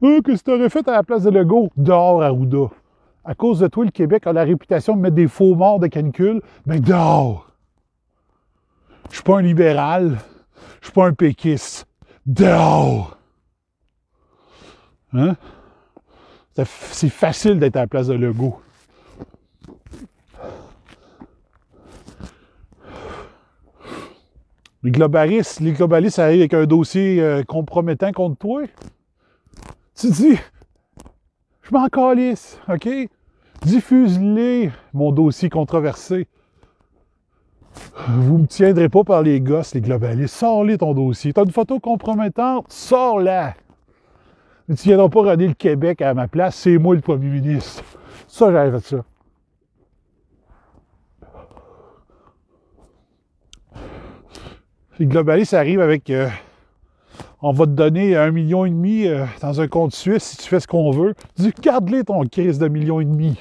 Qu'est-ce 0.00 0.42
que 0.44 0.50
tu 0.50 0.56
aurais 0.56 0.68
fait 0.68 0.86
à 0.88 0.92
la 0.92 1.02
place 1.02 1.22
de 1.22 1.30
Legault? 1.30 1.70
Dehors, 1.76 2.22
Arruda. 2.22 2.70
À 3.24 3.34
cause 3.34 3.60
de 3.60 3.68
toi, 3.68 3.84
le 3.84 3.90
Québec 3.90 4.26
a 4.26 4.32
la 4.32 4.44
réputation 4.44 4.96
de 4.96 5.00
mettre 5.00 5.14
des 5.14 5.28
faux 5.28 5.54
morts 5.54 5.78
de 5.78 5.86
canicule. 5.86 6.42
Ben, 6.66 6.80
dehors. 6.80 7.51
Je 9.12 9.16
suis 9.16 9.24
pas 9.24 9.38
un 9.38 9.42
libéral. 9.42 10.18
Je 10.80 10.86
suis 10.86 10.94
pas 10.94 11.06
un 11.06 11.12
péquiste. 11.12 11.86
Dehors! 12.24 13.18
Hein? 15.12 15.36
C'est 16.54 17.10
facile 17.10 17.58
d'être 17.60 17.76
à 17.76 17.80
la 17.80 17.86
place 17.86 18.06
de 18.06 18.14
Legault. 18.14 18.58
Les 24.82 24.90
globalistes, 24.90 25.60
les 25.60 25.72
globalistes 25.72 26.18
arrivent 26.18 26.40
avec 26.40 26.54
un 26.54 26.64
dossier 26.64 27.20
euh, 27.20 27.44
compromettant 27.44 28.12
contre 28.12 28.38
toi. 28.38 28.62
Tu 29.94 30.10
dis, 30.10 30.38
je 31.62 31.70
m'en 31.70 31.86
calisse, 31.88 32.58
OK? 32.68 32.88
Diffuse-les, 33.62 34.72
mon 34.92 35.12
dossier 35.12 35.50
controversé. 35.50 36.26
Vous 38.08 38.38
me 38.38 38.46
tiendrez 38.46 38.88
pas 38.88 39.04
par 39.04 39.22
les 39.22 39.40
gosses, 39.40 39.74
les 39.74 39.80
globalistes. 39.80 40.34
Sors-les 40.34 40.78
ton 40.78 40.94
dossier. 40.94 41.32
T'as 41.32 41.44
une 41.44 41.52
photo 41.52 41.78
compromettante? 41.78 42.66
Sors-la! 42.68 43.54
Tu 44.68 44.88
viendras 44.88 45.08
pas 45.08 45.20
regarder 45.20 45.48
le 45.48 45.54
Québec 45.54 46.00
à 46.00 46.14
ma 46.14 46.28
place, 46.28 46.56
c'est 46.56 46.78
moi 46.78 46.94
le 46.94 47.00
premier 47.00 47.28
ministre. 47.28 47.82
Ça, 48.26 48.50
j'avais 48.50 48.78
fait 48.78 48.96
ça. 48.96 49.04
Les 54.98 55.06
globalistes 55.06 55.54
arrivent 55.54 55.80
avec 55.80 56.08
euh, 56.10 56.28
on 57.40 57.52
va 57.52 57.66
te 57.66 57.72
donner 57.72 58.16
un 58.16 58.30
million 58.30 58.64
et 58.64 58.70
demi 58.70 59.06
euh, 59.06 59.24
dans 59.40 59.60
un 59.60 59.66
compte 59.66 59.94
suisse 59.94 60.22
si 60.22 60.36
tu 60.36 60.48
fais 60.48 60.60
ce 60.60 60.68
qu'on 60.68 60.92
veut. 60.92 61.14
Dis, 61.36 61.52
garde-les 61.60 62.04
ton 62.04 62.24
crise 62.26 62.58
de 62.58 62.68
million 62.68 63.00
et 63.00 63.04
demi. 63.04 63.36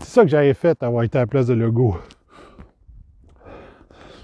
C'est 0.00 0.08
ça 0.08 0.22
que 0.22 0.28
j'avais 0.28 0.54
fait 0.54 0.82
avoir 0.82 1.02
été 1.02 1.18
à 1.18 1.22
la 1.22 1.26
place 1.26 1.46
de 1.46 1.54
Legault. 1.54 1.96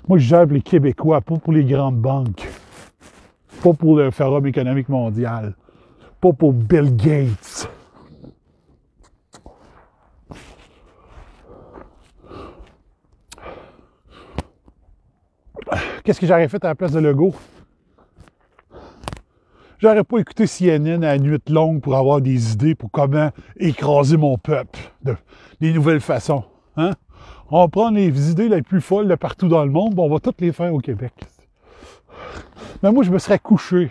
Moi, 0.08 0.18
je 0.18 0.24
gère 0.26 0.46
les 0.46 0.60
Québécois, 0.60 1.20
pas 1.20 1.36
pour 1.36 1.52
les 1.52 1.64
grandes 1.64 2.00
banques. 2.00 2.48
Pas 3.62 3.72
pour 3.72 3.96
le 3.96 4.10
Forum 4.10 4.46
économique 4.46 4.88
mondial. 4.88 5.54
Pas 6.20 6.32
pour 6.32 6.52
Bill 6.52 6.96
Gates. 6.96 7.68
Qu'est-ce 16.04 16.20
que 16.20 16.26
j'aurais 16.26 16.48
fait 16.48 16.64
à 16.64 16.68
la 16.68 16.74
place 16.74 16.92
de 16.92 16.98
Legault? 16.98 17.34
J'aurais 19.78 20.04
pas 20.04 20.18
écouté 20.18 20.46
CNN 20.46 21.04
à 21.04 21.12
la 21.12 21.18
nuit 21.18 21.38
longue 21.48 21.80
pour 21.80 21.96
avoir 21.96 22.20
des 22.20 22.52
idées 22.52 22.74
pour 22.74 22.90
comment 22.90 23.30
écraser 23.56 24.16
mon 24.16 24.36
peuple 24.36 24.78
de 25.02 25.16
nouvelles 25.60 26.00
façons. 26.00 26.44
Hein? 26.76 26.92
On 27.50 27.68
prend 27.68 27.90
les 27.90 28.30
idées 28.30 28.48
les 28.48 28.62
plus 28.62 28.80
folles 28.80 29.08
de 29.08 29.14
partout 29.14 29.48
dans 29.48 29.64
le 29.64 29.70
monde, 29.70 29.94
on 29.98 30.08
va 30.08 30.18
toutes 30.18 30.40
les 30.40 30.52
faire 30.52 30.72
au 30.74 30.78
Québec. 30.78 31.12
Mais 32.82 32.90
moi, 32.90 33.04
je 33.04 33.10
me 33.10 33.18
serais 33.18 33.38
couché. 33.38 33.90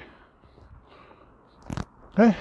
Hein? 2.18 2.32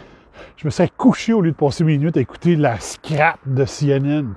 Je 0.56 0.66
me 0.66 0.70
serais 0.70 0.90
couché 0.94 1.32
au 1.32 1.40
lieu 1.40 1.52
de 1.52 1.56
passer 1.56 1.84
mes 1.84 1.96
minutes 1.96 2.16
à 2.16 2.20
écouter 2.20 2.56
la 2.56 2.78
scrap 2.80 3.38
de 3.46 3.64
CNN. 3.64 4.34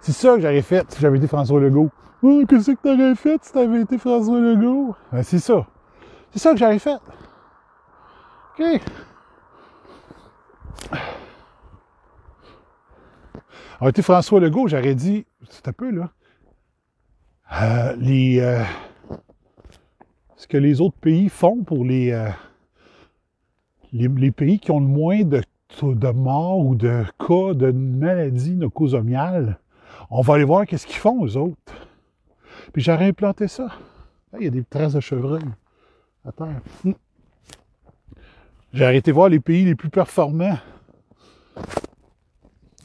C'est 0.00 0.12
ça 0.12 0.34
que 0.34 0.40
j'aurais 0.40 0.62
fait 0.62 0.90
si 0.92 1.00
j'avais 1.00 1.18
été 1.18 1.26
François 1.26 1.60
Legault. 1.60 1.90
Oh, 2.22 2.42
qu'est-ce 2.48 2.72
que 2.72 2.76
t'aurais 2.82 3.14
fait 3.14 3.42
si 3.42 3.52
t'avais 3.52 3.82
été 3.82 3.98
François 3.98 4.38
Legault? 4.38 4.94
Ben, 5.12 5.22
c'est 5.22 5.38
ça. 5.38 5.66
C'est 6.32 6.38
ça 6.38 6.52
que 6.52 6.58
j'aurais 6.58 6.78
fait. 6.78 6.98
OK. 8.58 8.80
Aurait 13.80 13.90
été 13.90 14.02
François 14.02 14.40
Legault, 14.40 14.68
j'aurais 14.68 14.94
dit, 14.94 15.26
c'est 15.48 15.68
un 15.68 15.72
peu 15.72 15.90
là, 15.90 16.10
euh, 17.52 17.96
euh, 18.06 18.64
ce 20.36 20.46
que 20.46 20.56
les 20.56 20.80
autres 20.80 20.96
pays 20.98 21.28
font 21.28 21.64
pour 21.64 21.84
les, 21.84 22.12
euh, 22.12 22.30
les, 23.92 24.30
pays 24.30 24.60
qui 24.60 24.70
ont 24.70 24.80
le 24.80 24.86
moins 24.86 25.22
de, 25.22 25.42
morts 26.12 26.60
ou 26.60 26.74
de 26.74 27.04
cas 27.18 27.54
de 27.54 27.72
maladies 27.72 28.54
nocosomiales. 28.54 29.58
On 30.10 30.20
va 30.20 30.34
aller 30.34 30.44
voir 30.44 30.66
qu'est-ce 30.66 30.86
qu'ils 30.86 30.96
font, 30.96 31.24
eux 31.24 31.36
autres. 31.36 31.72
Puis 32.72 32.82
j'aurais 32.82 33.08
implanté 33.08 33.48
ça. 33.48 33.68
il 34.38 34.44
y 34.44 34.46
a 34.46 34.50
des 34.50 34.64
traces 34.64 34.92
de 34.92 35.00
chevreuil 35.00 35.42
à 36.24 36.32
terre. 36.32 36.60
J'ai 38.72 38.84
arrêté 38.84 39.10
voir 39.10 39.28
les 39.28 39.40
pays 39.40 39.64
les 39.64 39.74
plus 39.74 39.90
performants 39.90 40.58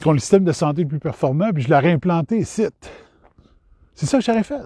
qui 0.00 0.08
ont 0.08 0.12
le 0.12 0.18
système 0.18 0.44
de 0.44 0.52
santé 0.52 0.82
le 0.82 0.88
plus 0.88 0.98
performant, 0.98 1.52
puis 1.52 1.62
je 1.62 1.70
l'aurais 1.70 1.92
implanté 1.92 2.38
ici. 2.38 2.66
C'est 3.94 4.06
ça 4.06 4.18
que 4.18 4.24
j'aurais 4.24 4.42
fait. 4.42 4.60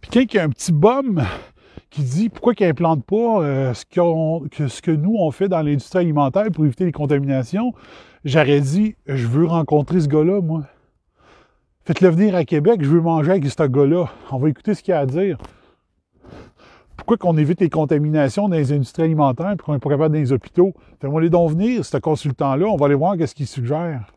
Puis 0.00 0.10
quelqu'un 0.10 0.26
qui 0.26 0.38
a 0.38 0.44
un 0.44 0.50
petit 0.50 0.72
bum 0.72 1.22
qui 1.88 2.02
dit 2.02 2.28
pourquoi 2.28 2.54
qu'il 2.54 2.66
n'implante 2.66 3.04
pas 3.04 3.42
euh, 3.42 3.74
ce, 3.74 3.84
que, 3.84 4.68
ce 4.68 4.82
que 4.82 4.90
nous 4.90 5.16
on 5.18 5.30
fait 5.30 5.48
dans 5.48 5.62
l'industrie 5.62 6.00
alimentaire 6.00 6.46
pour 6.52 6.64
éviter 6.64 6.84
les 6.84 6.92
contaminations, 6.92 7.72
j'aurais 8.24 8.60
dit 8.60 8.94
je 9.06 9.26
veux 9.26 9.46
rencontrer 9.46 10.00
ce 10.00 10.08
gars-là, 10.08 10.40
moi. 10.40 10.62
Faites-le 11.84 12.10
venir 12.10 12.36
à 12.36 12.44
Québec, 12.44 12.80
je 12.82 12.88
veux 12.88 13.00
manger 13.00 13.32
avec 13.32 13.46
ce 13.46 13.66
gars-là. 13.66 14.06
On 14.30 14.38
va 14.38 14.48
écouter 14.50 14.74
ce 14.74 14.82
qu'il 14.82 14.94
a 14.94 15.00
à 15.00 15.06
dire 15.06 15.38
pourquoi 17.00 17.16
qu'on 17.16 17.38
évite 17.38 17.62
les 17.62 17.70
contaminations 17.70 18.50
dans 18.50 18.56
les 18.56 18.72
industries 18.72 19.04
alimentaires 19.04 19.52
et 19.52 19.56
qu'on 19.56 19.72
n'est 19.72 19.78
pas 19.78 19.88
capable 19.88 20.14
dans 20.14 20.20
les 20.20 20.32
hôpitaux? 20.32 20.74
Fais-moi 21.00 21.22
les 21.22 21.30
donc 21.30 21.52
venir, 21.52 21.82
ce 21.82 21.96
consultant-là, 21.96 22.66
on 22.66 22.76
va 22.76 22.86
aller 22.86 22.94
voir 22.94 23.16
qu'est-ce 23.16 23.34
qu'il 23.34 23.46
suggère. 23.46 24.12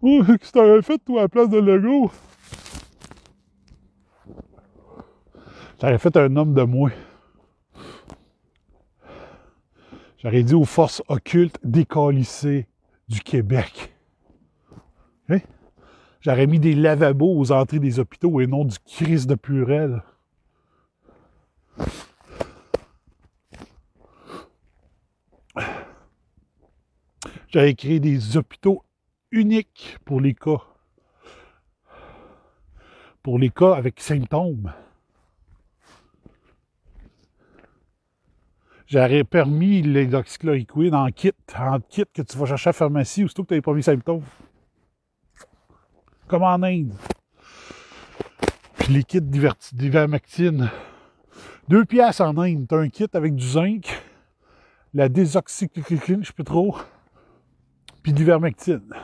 Oh, 0.00 0.22
qu'est-ce 0.24 0.52
que 0.52 0.58
t'aurais 0.58 0.82
fait, 0.82 0.98
toi, 0.98 1.18
à 1.18 1.22
la 1.22 1.28
place 1.28 1.48
de 1.48 1.58
Lego? 1.58 2.12
J'aurais 5.80 5.98
fait 5.98 6.16
un 6.16 6.36
homme 6.36 6.54
de 6.54 6.62
moi. 6.62 6.90
J'aurais 10.18 10.44
dit 10.44 10.54
aux 10.54 10.64
forces 10.64 11.02
occultes 11.08 11.58
décalissées 11.64 12.68
du 13.08 13.20
Québec. 13.20 13.92
Hein? 15.28 15.38
J'aurais 16.20 16.46
mis 16.46 16.60
des 16.60 16.76
lavabos 16.76 17.36
aux 17.36 17.50
entrées 17.50 17.80
des 17.80 17.98
hôpitaux 17.98 18.40
et 18.40 18.46
non 18.46 18.64
du 18.64 18.78
crise 18.78 19.26
de 19.26 19.34
J'avais 27.54 27.76
créé 27.76 28.00
des 28.00 28.36
hôpitaux 28.36 28.82
uniques 29.30 29.96
pour 30.04 30.20
les 30.20 30.34
cas. 30.34 30.60
Pour 33.22 33.38
les 33.38 33.50
cas 33.50 33.74
avec 33.74 34.00
symptômes. 34.00 34.72
J'aurais 38.88 39.22
permis 39.22 39.82
l'hydroxychloroquine 39.82 40.96
en 40.96 41.12
kit, 41.12 41.30
en 41.56 41.78
kit 41.78 42.02
que 42.12 42.22
tu 42.22 42.36
vas 42.36 42.46
chercher 42.46 42.70
à 42.70 42.72
la 42.72 42.72
pharmacie 42.72 43.22
aussitôt 43.22 43.44
que 43.44 43.50
tu 43.50 43.54
as 43.54 43.58
les 43.58 43.62
premiers 43.62 43.82
symptômes. 43.82 44.24
Comme 46.26 46.42
en 46.42 46.60
Inde. 46.60 46.92
Puis 48.78 48.94
les 48.94 49.04
kits 49.04 49.20
d'ivermectine 49.20 50.72
deux 51.68 51.84
pièces 51.84 52.20
en 52.20 52.36
Inde. 52.36 52.66
T'as 52.66 52.78
un 52.78 52.88
kit 52.88 53.06
avec 53.12 53.36
du 53.36 53.46
zinc, 53.46 54.02
la 54.92 55.08
désoxychloroquine, 55.08 56.24
je 56.24 56.26
sais 56.26 56.32
plus 56.32 56.42
trop, 56.42 56.76
puis 58.04 58.12
l'ivermectine. 58.12 58.94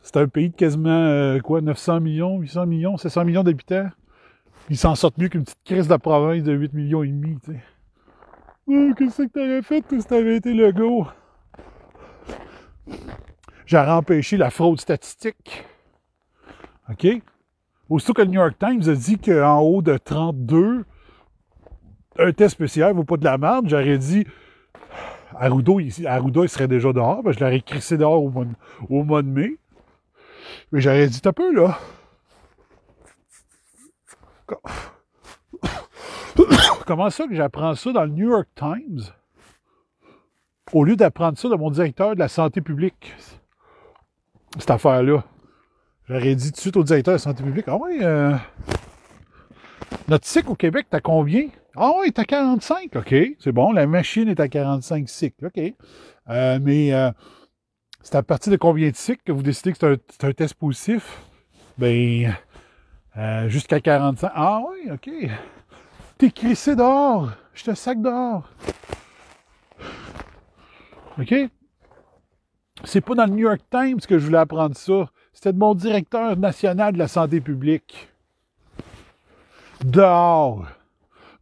C'est 0.00 0.16
un 0.18 0.28
pays 0.28 0.50
de 0.50 0.54
quasiment, 0.54 0.88
euh, 0.88 1.40
quoi, 1.40 1.60
900 1.60 2.00
millions, 2.00 2.38
800 2.38 2.66
millions, 2.66 2.96
700 2.96 3.24
millions 3.24 3.42
d'habitants? 3.42 3.90
Ils 4.70 4.78
s'en 4.78 4.94
sortent 4.94 5.18
mieux 5.18 5.28
qu'une 5.28 5.42
petite 5.42 5.64
crise 5.64 5.88
de 5.88 5.96
province 5.96 6.44
de 6.44 6.52
8 6.52 6.72
millions 6.74 7.02
et 7.02 7.08
demi, 7.08 7.38
tu 7.44 7.52
sais. 7.52 7.60
Oh, 8.68 8.92
qu'est-ce 8.96 9.22
que 9.22 9.28
t'aurais 9.28 9.62
fait 9.62 9.84
si 9.90 10.06
t'avais 10.06 10.36
été 10.36 10.54
le 10.54 10.70
go? 10.70 11.06
J'aurais 13.66 13.90
empêché 13.90 14.36
la 14.36 14.50
fraude 14.50 14.80
statistique. 14.80 15.64
OK? 16.88 17.06
Aussitôt 17.88 18.12
que 18.12 18.22
le 18.22 18.28
New 18.28 18.40
York 18.40 18.56
Times 18.60 18.88
a 18.88 18.94
dit 18.94 19.18
qu'en 19.18 19.58
haut 19.58 19.82
de 19.82 19.98
32, 19.98 20.84
un 22.18 22.32
test 22.32 22.54
spécial 22.54 22.94
vaut 22.94 23.04
pas 23.04 23.16
de 23.16 23.24
la 23.24 23.38
merde, 23.38 23.68
j'aurais 23.68 23.98
dit 23.98 24.24
Arruda, 25.34 25.72
il, 25.78 25.86
il 25.88 26.48
serait 26.48 26.68
déjà 26.68 26.92
dehors, 26.92 27.22
ben 27.22 27.32
je 27.32 27.40
l'aurais 27.40 27.60
crissé 27.60 27.96
dehors 27.96 28.22
au 28.22 28.30
mois, 28.30 28.44
de, 28.44 28.52
au 28.88 29.02
mois 29.02 29.22
de 29.22 29.28
mai. 29.28 29.56
Mais 30.72 30.80
j'aurais 30.80 31.08
dit, 31.08 31.20
t'as 31.20 31.32
peu, 31.32 31.54
là. 31.54 31.78
Comment 36.86 37.10
ça 37.10 37.26
que 37.26 37.34
j'apprends 37.34 37.74
ça 37.74 37.92
dans 37.92 38.04
le 38.04 38.10
New 38.10 38.30
York 38.30 38.48
Times? 38.54 39.02
Au 40.72 40.84
lieu 40.84 40.96
d'apprendre 40.96 41.38
ça 41.38 41.48
de 41.48 41.54
mon 41.54 41.70
directeur 41.70 42.14
de 42.14 42.20
la 42.20 42.28
santé 42.28 42.60
publique? 42.60 43.14
Cette 44.58 44.70
affaire-là. 44.70 45.24
J'aurais 46.08 46.34
dit 46.34 46.50
tout 46.50 46.56
de 46.56 46.60
suite 46.60 46.76
au 46.76 46.84
directeur 46.84 47.12
de 47.12 47.16
la 47.16 47.22
santé 47.22 47.42
publique, 47.42 47.66
ah 47.66 47.76
ouais, 47.76 47.98
euh, 48.00 48.36
notre 50.08 50.26
cycle 50.26 50.50
au 50.50 50.54
Québec, 50.54 50.86
t'as 50.88 51.00
combien? 51.00 51.48
Ah 51.76 51.92
ouais, 51.98 52.10
t'as 52.10 52.24
45, 52.24 52.96
OK, 52.96 53.14
c'est 53.38 53.52
bon, 53.52 53.72
la 53.72 53.86
machine 53.86 54.28
est 54.28 54.40
à 54.40 54.48
45 54.48 55.08
cycles, 55.08 55.46
OK. 55.46 55.74
Euh, 56.28 56.58
mais 56.62 56.94
euh, 56.94 57.10
c'est 58.02 58.14
à 58.14 58.22
partir 58.22 58.50
de 58.50 58.56
combien 58.56 58.90
de 58.90 58.96
cycles 58.96 59.22
que 59.24 59.32
vous 59.32 59.42
décidez 59.42 59.72
que 59.72 59.78
c'est 59.78 60.24
un, 60.24 60.32
test 60.32 60.54
positif? 60.54 61.20
Ben, 61.76 62.34
jusqu'à 63.48 63.80
45. 63.80 64.30
Ah 64.34 64.60
ouais, 64.60 64.92
OK. 64.92 65.10
T'es 66.16 66.30
crissé 66.30 66.74
dehors. 66.74 67.30
Je 67.52 67.64
te 67.64 67.74
sac 67.74 68.00
dehors. 68.00 68.48
OK? 71.18 71.34
C'est 72.84 73.00
pas 73.00 73.14
dans 73.14 73.26
le 73.26 73.32
New 73.32 73.48
York 73.48 73.60
Times 73.70 74.00
que 74.00 74.18
je 74.18 74.24
voulais 74.24 74.38
apprendre 74.38 74.76
ça. 74.76 75.10
C'était 75.32 75.52
de 75.52 75.58
mon 75.58 75.74
directeur 75.74 76.36
national 76.36 76.94
de 76.94 76.98
la 76.98 77.08
santé 77.08 77.40
publique. 77.40 78.08
Dehors. 79.84 80.66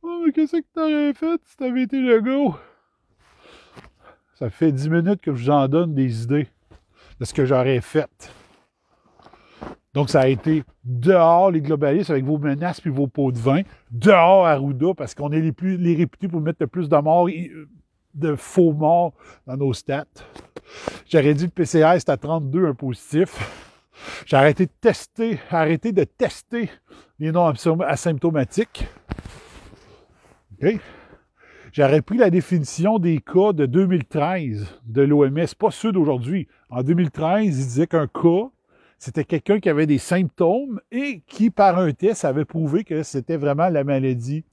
Oh, 0.07 0.23
mais 0.27 0.33
qu'est-ce 0.33 0.57
que 0.57 0.67
t'aurais 0.75 1.15
fait 1.15 1.41
si 1.47 1.57
t'avais 1.57 1.85
été 1.85 1.99
le 1.99 2.21
go? 2.21 2.55
Ça 4.35 4.51
fait 4.51 4.71
dix 4.71 4.91
minutes 4.91 5.23
que 5.23 5.35
je 5.35 5.45
vous 5.45 5.51
en 5.51 5.67
donne 5.67 5.95
des 5.95 6.25
idées 6.25 6.49
de 7.19 7.25
ce 7.25 7.33
que 7.33 7.47
j'aurais 7.47 7.81
fait. 7.81 8.31
Donc, 9.95 10.11
ça 10.11 10.21
a 10.21 10.27
été 10.27 10.63
dehors 10.85 11.51
les 11.51 11.63
globalistes 11.63 12.11
avec 12.11 12.23
vos 12.23 12.37
menaces 12.37 12.83
puis 12.83 12.91
vos 12.91 13.07
pots 13.07 13.33
de 13.33 13.39
vin, 13.39 13.63
dehors 13.91 14.47
Arruda 14.47 14.93
parce 14.95 15.15
qu'on 15.15 15.33
est 15.33 15.41
les 15.41 15.53
plus 15.53 15.79
les 15.79 15.95
réputés 15.95 16.29
pour 16.29 16.43
mettre 16.43 16.59
le 16.61 16.67
plus 16.67 16.91
de 16.91 16.97
morts, 16.99 17.31
de 18.13 18.35
faux 18.35 18.75
morts 18.75 19.15
dans 19.47 19.57
nos 19.57 19.73
stats. 19.73 20.05
J'aurais 21.09 21.33
dit 21.33 21.45
le 21.45 21.51
PCR 21.51 21.95
c'est 21.99 22.11
à 22.11 22.19
32 22.19 22.67
un 22.67 22.75
positif. 22.75 23.39
J'ai 24.27 24.37
arrêté 24.37 24.67
de 24.67 24.73
tester, 24.83 25.39
arrêté 25.51 25.93
de 25.93 26.05
tester 26.05 26.69
les 27.19 27.33
noms 27.33 27.55
asymptomatiques. 27.87 28.87
J'aurais 31.73 32.03
pris 32.03 32.19
la 32.19 32.31
définition 32.31 32.99
des 32.99 33.19
cas 33.19 33.53
de 33.53 33.67
2013 33.67 34.81
de 34.87 35.03
l'OMS, 35.03 35.47
pas 35.59 35.71
ceux 35.71 35.91
d'aujourd'hui. 35.91 36.47
En 36.71 36.83
2013, 36.83 37.47
il 37.47 37.51
disait 37.51 37.87
qu'un 37.87 38.07
cas, 38.07 38.51
c'était 38.99 39.25
quelqu'un 39.25 39.59
qui 39.59 39.69
avait 39.69 39.87
des 39.87 39.99
symptômes 39.99 40.81
et 40.93 41.23
qui, 41.27 41.51
par 41.51 41.79
un 41.79 41.93
test, 41.93 42.25
avait 42.25 42.45
prouvé 42.45 42.85
que 42.85 43.03
c'était 43.03 43.37
vraiment 43.37 43.69
la 43.69 43.83
maladie. 43.83 44.45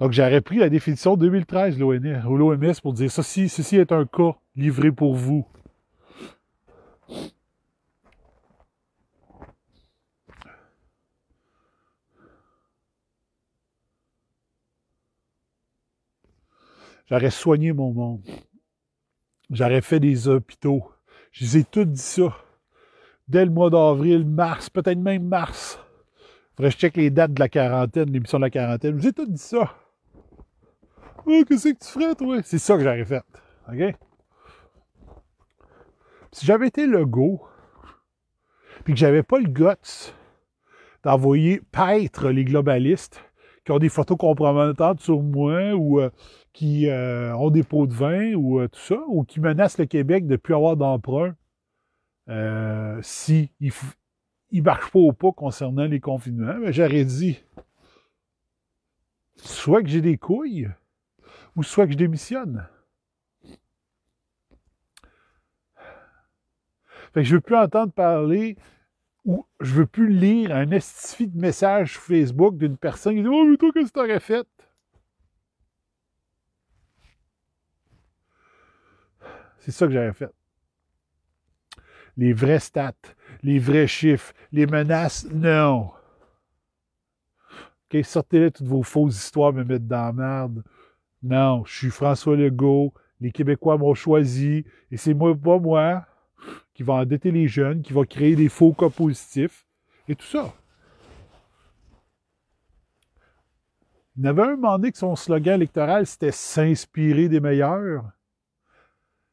Donc, 0.00 0.12
j'aurais 0.12 0.40
pris 0.40 0.58
la 0.58 0.68
définition 0.68 1.16
2013 1.16 1.78
de 1.78 1.84
l'OMS 1.84 2.74
pour 2.82 2.92
dire 2.92 3.10
ceci, 3.10 3.48
ceci 3.48 3.76
est 3.76 3.92
un 3.92 4.04
cas 4.04 4.34
livré 4.56 4.92
pour 4.92 5.14
vous. 5.14 5.46
J'aurais 17.10 17.30
soigné 17.30 17.72
mon 17.72 17.92
monde. 17.92 18.22
J'aurais 19.50 19.80
fait 19.80 20.00
des 20.00 20.28
hôpitaux. 20.28 20.90
Je 21.32 21.44
les 21.44 21.56
ai 21.58 21.64
tous 21.64 21.84
dit 21.84 21.98
ça. 21.98 22.36
Dès 23.26 23.44
le 23.44 23.50
mois 23.50 23.70
d'avril, 23.70 24.26
mars, 24.26 24.68
peut-être 24.68 24.98
même 24.98 25.26
mars. 25.26 25.78
Faudrait 26.56 26.70
que 26.70 26.74
je 26.74 26.80
check 26.80 26.96
les 26.96 27.10
dates 27.10 27.32
de 27.32 27.40
la 27.40 27.48
quarantaine, 27.48 28.10
l'émission 28.10 28.38
de 28.38 28.44
la 28.44 28.50
quarantaine. 28.50 28.96
Je 28.96 29.02
vous 29.02 29.08
ai 29.08 29.12
tout 29.12 29.26
dit 29.26 29.38
ça. 29.38 29.74
Oh, 31.24 31.44
qu'est-ce 31.46 31.68
que 31.68 31.78
tu 31.78 31.90
ferais, 31.90 32.14
toi? 32.14 32.42
C'est 32.42 32.58
ça 32.58 32.76
que 32.76 32.82
j'aurais 32.82 33.04
fait. 33.04 33.22
OK? 33.70 33.94
Si 36.32 36.46
j'avais 36.46 36.68
été 36.68 36.86
le 36.86 37.06
go, 37.06 37.42
puis 38.84 38.94
que 38.94 38.98
j'avais 39.00 39.22
pas 39.22 39.38
le 39.38 39.48
guts 39.48 40.12
d'envoyer 41.04 41.60
paître 41.70 42.28
les 42.30 42.44
globalistes 42.44 43.22
qui 43.64 43.72
ont 43.72 43.78
des 43.78 43.88
photos 43.88 44.16
compromettantes 44.16 45.00
sur 45.00 45.22
moi 45.22 45.74
ou 45.74 46.00
euh, 46.00 46.10
qui 46.58 46.88
euh, 46.88 47.32
ont 47.36 47.50
des 47.50 47.62
pots 47.62 47.86
de 47.86 47.94
vin 47.94 48.34
ou 48.34 48.58
euh, 48.58 48.66
tout 48.66 48.80
ça, 48.80 48.98
ou 49.06 49.22
qui 49.22 49.38
menacent 49.38 49.78
le 49.78 49.86
Québec 49.86 50.26
de 50.26 50.32
ne 50.32 50.36
plus 50.36 50.56
avoir 50.56 50.76
d'emprunt 50.76 51.36
euh, 52.28 52.98
si 53.00 53.52
il 53.60 53.70
ne 54.50 54.62
marche 54.62 54.90
pas 54.90 54.98
au 54.98 55.12
pas 55.12 55.30
concernant 55.30 55.84
les 55.84 56.00
confinements, 56.00 56.56
mais 56.58 56.72
j'aurais 56.72 57.04
dit 57.04 57.38
soit 59.36 59.84
que 59.84 59.88
j'ai 59.88 60.00
des 60.00 60.18
couilles, 60.18 60.68
ou 61.54 61.62
soit 61.62 61.86
que 61.86 61.92
je 61.92 61.96
démissionne. 61.96 62.66
Fait 67.14 67.22
que 67.22 67.22
je 67.22 67.36
veux 67.36 67.40
plus 67.40 67.54
entendre 67.54 67.92
parler 67.92 68.56
ou 69.24 69.46
je 69.60 69.74
veux 69.74 69.86
plus 69.86 70.08
lire 70.08 70.50
un 70.56 70.72
estifi 70.72 71.28
de 71.28 71.38
message 71.38 71.92
sur 71.92 72.02
Facebook 72.02 72.56
d'une 72.56 72.76
personne 72.76 73.14
qui 73.14 73.22
dit 73.22 73.28
Oh, 73.30 73.44
mais 73.44 73.56
toi, 73.56 73.70
qu'est-ce 73.72 73.92
que 73.92 74.00
tu 74.00 74.04
aurais 74.04 74.18
fait? 74.18 74.67
C'est 79.68 79.72
ça 79.72 79.86
que 79.86 79.92
j'avais 79.92 80.14
fait. 80.14 80.30
Les 82.16 82.32
vrais 82.32 82.58
stats, 82.58 82.94
les 83.42 83.58
vrais 83.58 83.86
chiffres, 83.86 84.32
les 84.50 84.64
menaces, 84.64 85.26
non. 85.30 85.90
OK, 87.92 88.02
sortez-les 88.02 88.50
toutes 88.50 88.66
vos 88.66 88.82
fausses 88.82 89.22
histoires, 89.22 89.52
me 89.52 89.64
mettre 89.64 89.84
dans 89.84 90.06
la 90.06 90.12
merde. 90.14 90.64
Non, 91.22 91.66
je 91.66 91.76
suis 91.76 91.90
François 91.90 92.34
Legault, 92.34 92.94
les 93.20 93.30
Québécois 93.30 93.76
m'ont 93.76 93.92
choisi, 93.92 94.64
et 94.90 94.96
c'est 94.96 95.12
moi, 95.12 95.36
pas 95.36 95.58
moi, 95.58 96.06
qui 96.72 96.82
va 96.82 96.94
endetter 96.94 97.30
les 97.30 97.46
jeunes, 97.46 97.82
qui 97.82 97.92
va 97.92 98.06
créer 98.06 98.36
des 98.36 98.48
faux 98.48 98.72
cas 98.72 98.88
positifs, 98.88 99.66
et 100.08 100.16
tout 100.16 100.24
ça. 100.24 100.54
Il 104.16 104.24
y 104.24 104.28
avait 104.28 104.44
un 104.44 104.56
moment 104.56 104.78
donné 104.78 104.92
que 104.92 104.98
son 104.98 105.14
slogan 105.14 105.56
électoral, 105.56 106.06
c'était 106.06 106.32
s'inspirer 106.32 107.28
des 107.28 107.40
meilleurs. 107.40 108.12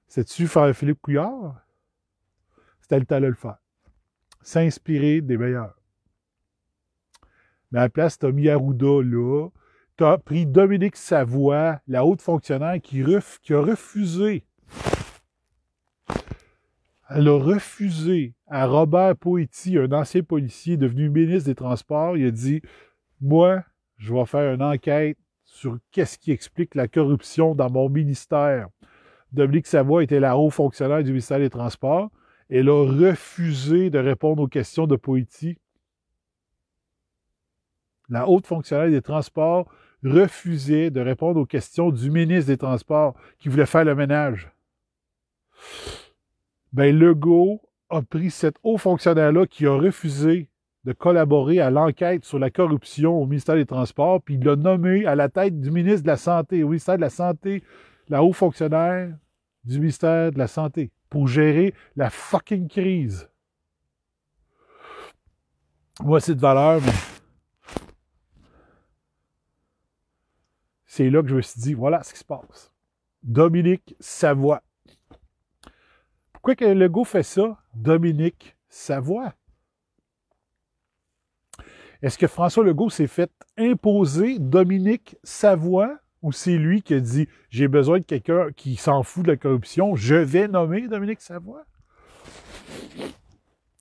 C'est-tu 0.08 0.48
faire 0.48 0.74
Philippe 0.76 1.02
Couillard? 1.02 1.62
C'était 2.82 3.00
le 3.00 3.06
temps 3.06 3.20
de 3.20 3.28
le 3.28 3.34
faire. 3.34 3.58
S'inspirer 4.42 5.22
des 5.22 5.38
meilleurs. 5.38 5.76
Mais 7.72 7.80
à 7.80 7.84
la 7.84 7.90
place, 7.90 8.20
tu 8.20 8.26
as 8.26 8.32
mis 8.32 8.48
Arruda 8.48 9.02
là. 9.02 9.50
Tu 9.98 10.04
pris 10.26 10.46
Dominique 10.46 10.98
Savoie, 10.98 11.80
la 11.88 12.06
haute 12.06 12.22
fonctionnaire, 12.22 12.82
qui, 12.82 13.04
qui 13.42 13.54
a 13.54 13.62
refusé. 13.62 14.46
Elle 17.10 17.28
a 17.28 17.40
refusé 17.40 18.34
à 18.48 18.66
Robert 18.66 19.16
Poetti, 19.16 19.78
un 19.78 19.92
ancien 19.92 20.22
policier 20.22 20.76
devenu 20.76 21.10
ministre 21.10 21.50
des 21.50 21.56
Transports. 21.56 22.18
Il 22.18 22.28
a 22.28 22.32
dit 22.32 22.62
Moi, 23.22 23.64
je 23.98 24.14
vais 24.14 24.26
faire 24.26 24.54
une 24.54 24.64
enquête 24.64 25.18
sur 25.44 25.78
qu'est-ce 25.92 26.18
qui 26.18 26.32
explique 26.32 26.76
la 26.76 26.88
corruption 26.88 27.56
dans 27.56 27.70
mon 27.70 27.90
ministère. 27.90 28.68
Dominique 29.36 29.68
Savoie 29.68 30.04
était 30.04 30.20
la 30.20 30.38
haut 30.38 30.50
fonctionnaire 30.50 31.04
du 31.04 31.12
ministère 31.12 31.40
des 31.40 31.50
Transports. 31.50 32.10
Elle 32.50 32.70
a 32.70 32.86
refusé 32.86 33.90
de 33.90 34.00
répondre 34.00 34.42
aux 34.42 34.48
questions 34.48 34.88
de 34.88 34.96
Poitiers. 34.96 35.60
La 38.10 38.30
haute 38.30 38.48
fonctionnaire 38.48 38.90
des 38.90 39.02
Transports 39.02 39.70
refusait 40.04 40.90
de 40.90 41.02
répondre 41.02 41.42
aux 41.42 41.46
questions 41.46 41.92
du 41.92 42.10
ministre 42.10 42.48
des 42.48 42.58
Transports 42.58 43.16
qui 43.38 43.50
voulait 43.50 43.66
faire 43.66 43.84
le 43.84 43.96
ménage. 43.96 44.52
Ben, 46.72 46.98
Legault 46.98 47.62
a 47.90 48.02
pris 48.02 48.32
cet 48.32 48.56
haut 48.64 48.78
fonctionnaire-là 48.78 49.48
qui 49.48 49.66
a 49.66 49.76
refusé 49.76 50.50
de 50.86 50.94
collaborer 50.94 51.60
à 51.60 51.72
l'enquête 51.72 52.24
sur 52.24 52.40
la 52.40 52.52
corruption 52.52 53.20
au 53.20 53.26
ministère 53.26 53.56
des 53.56 53.66
Transports, 53.66 54.22
puis 54.22 54.36
il 54.36 54.46
l'a 54.46 54.56
nommé 54.56 55.06
à 55.06 55.16
la 55.16 55.30
tête 55.30 55.60
du 55.60 55.72
ministre 55.72 56.04
de 56.04 56.08
la 56.08 56.18
Santé, 56.18 56.64
au 56.64 56.68
ministère 56.68 56.98
de 56.98 57.02
la 57.02 57.10
Santé, 57.10 57.64
la 58.08 58.24
haut 58.24 58.34
fonctionnaire 58.34 59.16
du 59.66 59.80
ministère 59.80 60.32
de 60.32 60.38
la 60.38 60.48
Santé 60.48 60.92
pour 61.10 61.28
gérer 61.28 61.74
la 61.96 62.10
fucking 62.10 62.68
crise. 62.68 63.30
Moi, 66.02 66.20
c'est 66.20 66.36
de 66.36 66.42
valeur, 66.42 66.82
mais 66.82 66.92
c'est 70.86 71.10
là 71.10 71.22
que 71.22 71.30
je 71.30 71.36
me 71.36 71.42
suis 71.42 71.62
dit, 71.62 71.74
voilà 71.74 72.04
ce 72.04 72.14
qui 72.14 72.20
se 72.20 72.26
passe. 72.26 72.74
Dominique 73.24 73.96
Savoie. 74.00 74.62
Pourquoi 76.32 76.56
que 76.56 76.66
Legault 76.66 77.06
fait 77.06 77.24
ça? 77.24 77.58
Dominique 77.74 78.56
Savoie? 78.70 79.34
Est-ce 82.02 82.18
que 82.18 82.28
François 82.28 82.64
Legault 82.64 82.90
s'est 82.90 83.08
fait 83.08 83.32
imposer 83.58 84.38
Dominique 84.38 85.18
Savoie? 85.24 85.98
Ou 86.26 86.32
c'est 86.32 86.58
lui 86.58 86.82
qui 86.82 86.96
a 86.96 87.00
dit 87.00 87.30
j'ai 87.52 87.68
besoin 87.68 88.00
de 88.00 88.04
quelqu'un 88.04 88.52
qui 88.52 88.78
s'en 88.78 89.04
fout 89.04 89.24
de 89.24 89.28
la 89.28 89.38
corruption, 89.38 89.96
je 89.96 90.16
vais 90.16 90.48
nommer 90.48 90.88
Dominique 90.88 91.22
Savoie? 91.22 91.66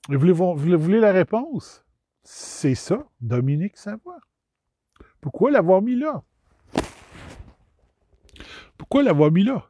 Vous 0.09 0.19
voulez, 0.19 0.99
la 0.99 1.11
réponse? 1.11 1.83
C'est 2.21 2.75
ça, 2.75 3.03
Dominique 3.19 3.77
Savoie. 3.77 4.19
Pourquoi 5.21 5.49
l'avoir 5.49 5.81
mis 5.81 5.95
là? 5.95 6.21
Pourquoi 8.77 9.01
l'avoir 9.01 9.31
mis 9.31 9.43
là? 9.43 9.65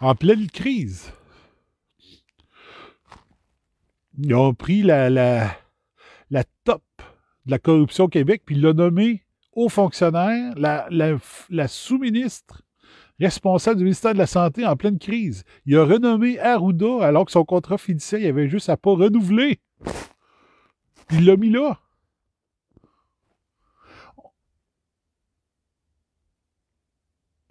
En 0.00 0.16
pleine 0.16 0.48
crise. 0.48 1.12
Ils 4.18 4.34
ont 4.34 4.54
pris 4.54 4.82
la, 4.82 5.54
top 6.64 6.82
de 7.46 7.52
la 7.52 7.60
corruption 7.60 8.04
au 8.04 8.08
Québec, 8.08 8.42
puis 8.44 8.56
l'ont 8.56 8.74
nommé 8.74 9.21
haut 9.52 9.68
fonctionnaire, 9.68 10.54
la, 10.56 11.68
sous-ministre 11.68 12.62
responsable 13.20 13.78
du 13.78 13.84
ministère 13.84 14.14
de 14.14 14.18
la 14.18 14.26
Santé 14.26 14.66
en 14.66 14.76
pleine 14.76 14.98
crise. 14.98 15.44
Il 15.64 15.76
a 15.76 15.84
renommé 15.84 16.38
Arruda 16.40 17.04
alors 17.04 17.24
que 17.24 17.32
son 17.32 17.44
contrat 17.44 17.78
finissait, 17.78 18.20
il 18.20 18.26
avait 18.26 18.48
juste 18.48 18.68
à 18.68 18.76
pas 18.76 18.90
renouveler. 18.90 19.60
Il 21.10 21.26
l'a 21.26 21.36
mis 21.36 21.50
là. 21.50 21.78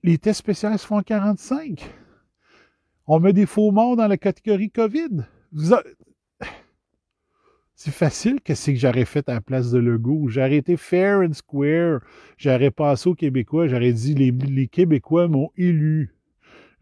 Les 0.04 0.18
tests 0.18 0.40
spéciaux 0.40 0.76
se 0.78 0.86
font 0.86 0.98
en 0.98 1.04
45. 1.04 1.88
On 3.08 3.20
met 3.20 3.34
des 3.34 3.46
faux 3.46 3.72
morts 3.72 3.96
dans 3.96 4.08
la 4.08 4.18
catégorie 4.18 4.72
COVID. 4.72 5.26
C'est 7.84 7.90
facile 7.90 8.42
que 8.42 8.54
c'est 8.54 8.76
que 8.76 8.80
j'aurais 8.80 9.06
fait 9.06 9.28
à 9.28 9.34
la 9.34 9.42
place 9.42 9.72
de 9.72 9.80
Legault? 9.80 10.28
J'aurais 10.28 10.58
été 10.58 10.78
fair 10.78 11.22
and 11.22 11.34
square. 11.34 12.02
J'aurais 12.38 12.70
passé 12.70 13.10
aux 13.10 13.16
Québécois. 13.16 13.66
J'aurais 13.66 13.92
dit 13.92 14.14
les, 14.14 14.30
les 14.30 14.68
Québécois 14.68 15.28
m'ont 15.28 15.50
élu. 15.58 16.14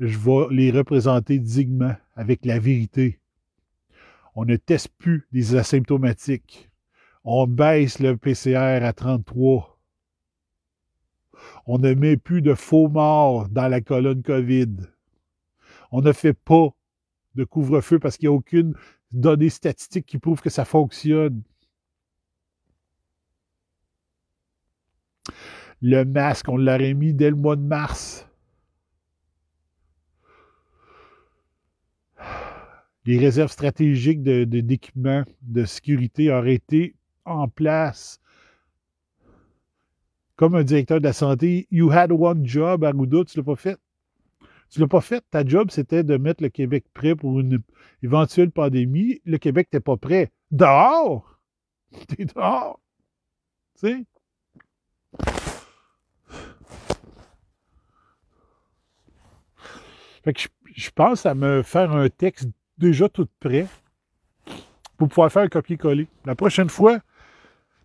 Je 0.01 0.17
vais 0.17 0.53
les 0.53 0.71
représenter 0.71 1.39
dignement, 1.39 1.95
avec 2.17 2.43
la 2.43 2.59
vérité. 2.59 3.17
On 4.35 4.43
ne 4.43 4.57
teste 4.57 4.89
plus 4.97 5.25
des 5.31 5.55
asymptomatiques. 5.55 6.69
On 7.23 7.47
baisse 7.47 7.99
le 7.99 8.17
PCR 8.17 8.83
à 8.83 8.91
33. 8.91 9.79
On 11.65 11.77
ne 11.77 11.93
met 11.93 12.17
plus 12.17 12.41
de 12.41 12.53
faux 12.55 12.89
morts 12.89 13.47
dans 13.47 13.69
la 13.69 13.79
colonne 13.79 14.21
COVID. 14.21 14.75
On 15.93 16.01
ne 16.01 16.11
fait 16.11 16.33
pas 16.33 16.75
de 17.35 17.45
couvre-feu 17.45 17.99
parce 17.99 18.17
qu'il 18.17 18.27
n'y 18.27 18.35
a 18.35 18.37
aucune 18.37 18.73
données 19.11 19.49
statistiques 19.49 20.05
qui 20.05 20.17
prouvent 20.17 20.41
que 20.41 20.49
ça 20.49 20.65
fonctionne. 20.65 21.41
Le 25.81 26.03
masque, 26.03 26.49
on 26.49 26.57
l'aurait 26.57 26.93
mis 26.93 27.13
dès 27.13 27.29
le 27.29 27.35
mois 27.35 27.55
de 27.55 27.61
mars. 27.61 28.27
Les 33.05 33.17
réserves 33.17 33.51
stratégiques 33.51 34.21
d'équipements 34.21 35.23
de, 35.41 35.65
sécurité 35.65 36.31
auraient 36.31 36.55
été 36.55 36.95
en 37.25 37.47
place. 37.47 38.19
Comme 40.35 40.55
un 40.55 40.63
directeur 40.63 40.99
de 40.99 41.05
la 41.05 41.13
santé, 41.13 41.67
you 41.71 41.91
had 41.91 42.11
one 42.11 42.45
job, 42.45 42.83
Arruda, 42.83 43.23
tu 43.25 43.37
l'as 43.37 43.43
pas 43.43 43.55
fait? 43.55 43.77
Tu 44.69 44.79
l'as 44.79 44.87
pas 44.87 45.01
fait. 45.01 45.23
Ta 45.31 45.45
job, 45.45 45.71
c'était 45.71 46.03
de 46.03 46.17
mettre 46.17 46.43
le 46.43 46.49
Québec 46.49 46.85
prêt 46.93 47.15
pour 47.15 47.39
une 47.39 47.61
éventuelle 48.03 48.51
pandémie. 48.51 49.19
Le 49.25 49.37
Québec 49.37 49.67
n'était 49.67 49.83
pas 49.83 49.97
prêt. 49.97 50.31
Dehors! 50.51 51.39
T'es 52.07 52.25
dehors! 52.25 52.79
Tu 53.79 53.87
sais? 53.87 54.05
Fait 60.23 60.33
que 60.33 60.41
je, 60.75 60.89
pense 60.91 61.25
à 61.25 61.33
me 61.33 61.63
faire 61.63 61.91
un 61.91 62.09
texte 62.09 62.49
déjà 62.77 63.09
tout 63.09 63.27
prêt 63.39 63.67
pour 64.97 65.07
pouvoir 65.07 65.31
faire 65.31 65.43
un 65.43 65.47
copier-coller. 65.47 66.07
La 66.25 66.35
prochaine 66.35 66.69
fois 66.69 66.99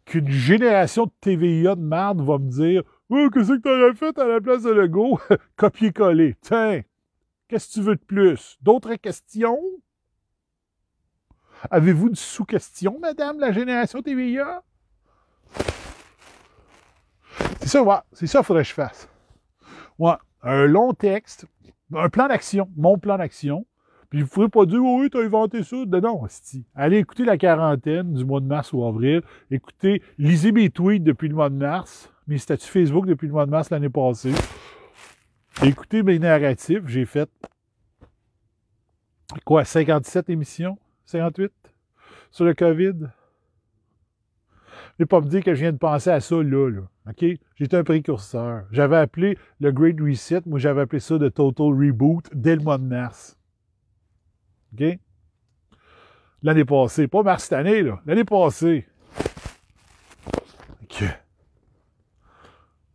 qu'une 0.04 0.28
génération 0.28 1.06
de 1.06 1.12
TVIA 1.20 1.76
de 1.76 1.80
merde 1.80 2.20
va 2.20 2.38
me 2.38 2.50
dire 2.50 2.82
Oh, 3.10 3.28
qu'est-ce 3.32 3.52
que 3.52 3.58
t'aurais 3.58 3.94
fait 3.94 4.18
à 4.18 4.26
la 4.26 4.40
place 4.40 4.62
de 4.62 4.70
Lego? 4.70 5.20
Copier-coller. 5.56 6.36
Tiens, 6.40 6.82
qu'est-ce 7.48 7.68
que 7.68 7.72
tu 7.74 7.80
veux 7.82 7.96
de 7.96 8.04
plus? 8.04 8.56
D'autres 8.62 8.94
questions? 8.94 9.60
Avez-vous 11.70 12.08
une 12.08 12.14
sous-question, 12.14 12.98
madame, 13.00 13.38
la 13.38 13.52
génération 13.52 14.00
TVA? 14.02 14.62
C'est 17.60 17.68
ça, 17.68 17.82
ouais, 17.82 17.94
c'est 18.12 18.26
ça 18.26 18.42
faudrait 18.42 18.62
que 18.62 18.68
je 18.68 18.74
fasse. 18.74 19.08
Ouais, 19.98 20.16
un 20.42 20.66
long 20.66 20.92
texte, 20.92 21.46
un 21.94 22.08
plan 22.08 22.28
d'action, 22.28 22.68
mon 22.76 22.98
plan 22.98 23.18
d'action. 23.18 23.66
Puis 24.10 24.22
vous 24.22 24.42
ne 24.42 24.46
pas 24.46 24.64
dire, 24.66 24.80
oh 24.82 25.00
oui, 25.00 25.10
t'as 25.10 25.22
inventé 25.24 25.62
ça. 25.62 25.76
Non, 25.76 26.00
non, 26.00 26.26
Allez 26.74 26.98
écouter 26.98 27.24
la 27.24 27.36
quarantaine 27.36 28.12
du 28.14 28.24
mois 28.24 28.40
de 28.40 28.46
mars 28.46 28.72
ou 28.72 28.84
avril. 28.84 29.22
Écoutez, 29.50 30.02
lisez 30.18 30.52
mes 30.52 30.70
tweets 30.70 31.02
depuis 31.02 31.28
le 31.28 31.34
mois 31.34 31.50
de 31.50 31.56
mars 31.56 32.13
mes 32.26 32.38
statuts 32.38 32.68
Facebook 32.68 33.06
depuis 33.06 33.26
le 33.26 33.32
mois 33.32 33.46
de 33.46 33.50
mars 33.50 33.70
l'année 33.70 33.88
passée. 33.88 34.32
Écoutez 35.62 36.02
mes 36.02 36.18
narratifs. 36.18 36.86
J'ai 36.86 37.04
fait 37.04 37.28
quoi, 39.44 39.64
57 39.64 40.30
émissions? 40.30 40.78
58? 41.06 41.52
Sur 42.30 42.44
le 42.44 42.54
COVID? 42.54 42.94
Ne 44.98 45.04
pas 45.04 45.20
me 45.20 45.26
dire 45.26 45.42
que 45.42 45.54
je 45.54 45.60
viens 45.60 45.72
de 45.72 45.78
penser 45.78 46.10
à 46.10 46.20
ça 46.20 46.36
là, 46.36 46.70
là. 46.70 46.82
J'étais 47.56 47.76
un 47.76 47.84
précurseur. 47.84 48.64
J'avais 48.70 48.96
appelé 48.96 49.36
le 49.60 49.72
Great 49.72 50.00
Reset, 50.00 50.42
moi 50.46 50.58
j'avais 50.58 50.82
appelé 50.82 51.00
ça 51.00 51.16
le 51.18 51.30
Total 51.30 51.66
Reboot 51.66 52.30
dès 52.32 52.56
le 52.56 52.62
mois 52.62 52.78
de 52.78 52.84
mars. 52.84 53.36
OK? 54.72 54.98
L'année 56.42 56.64
passée. 56.64 57.08
Pas 57.08 57.22
mars 57.22 57.44
cette 57.44 57.54
année, 57.54 57.82
là. 57.82 58.00
L'année 58.06 58.24
passée. 58.24 58.86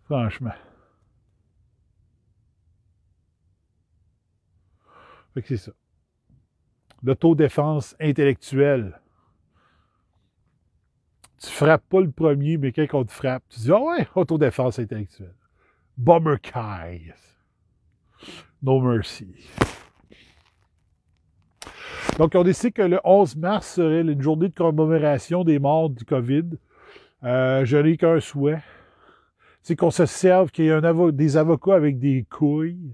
Franchement. 0.09 0.55
Fait 5.35 5.43
que 5.43 5.47
c'est 5.49 5.57
ça. 5.57 5.71
L'autodéfense 7.03 7.95
intellectuelle. 7.99 8.99
Tu 11.39 11.51
frappes 11.51 11.87
pas 11.87 12.01
le 12.01 12.09
premier, 12.09 12.57
mais 12.57 12.71
quelqu'un 12.71 13.03
te 13.03 13.11
frappe, 13.11 13.43
tu 13.49 13.59
dis 13.59 13.71
Ah 13.71 13.79
ouais, 13.79 14.07
autodéfense 14.15 14.79
intellectuelle. 14.79 15.35
Bomber 15.95 16.37
Kai. 16.41 17.13
No 18.63 18.81
mercy. 18.81 19.47
Donc, 22.17 22.33
on 22.33 22.43
décide 22.43 22.73
que 22.73 22.81
le 22.81 22.99
11 23.03 23.35
mars 23.35 23.75
serait 23.75 24.01
une 24.01 24.21
journée 24.21 24.49
de 24.49 24.55
commémoration 24.55 25.43
des 25.43 25.59
morts 25.59 25.91
du 25.91 26.03
COVID. 26.03 26.57
Euh, 27.23 27.63
je 27.63 27.77
n'ai 27.77 27.95
qu'un 27.95 28.19
souhait 28.19 28.63
c'est 29.61 29.75
qu'on 29.75 29.91
se 29.91 30.05
serve, 30.05 30.51
qu'il 30.51 30.65
y 30.65 30.69
ait 30.69 31.11
des 31.11 31.37
avocats 31.37 31.75
avec 31.75 31.99
des 31.99 32.25
couilles 32.29 32.93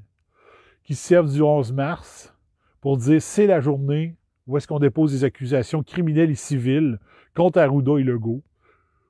qui 0.83 0.95
se 0.95 1.07
servent 1.07 1.31
du 1.31 1.41
11 1.41 1.73
mars 1.73 2.33
pour 2.81 2.97
dire 2.97 3.21
c'est 3.21 3.47
la 3.47 3.61
journée 3.61 4.15
où 4.47 4.57
est-ce 4.57 4.67
qu'on 4.67 4.79
dépose 4.79 5.11
des 5.11 5.23
accusations 5.23 5.83
criminelles 5.83 6.31
et 6.31 6.35
civiles 6.35 6.99
contre 7.35 7.59
Arruda 7.59 7.97
et 7.97 8.03
Legault 8.03 8.43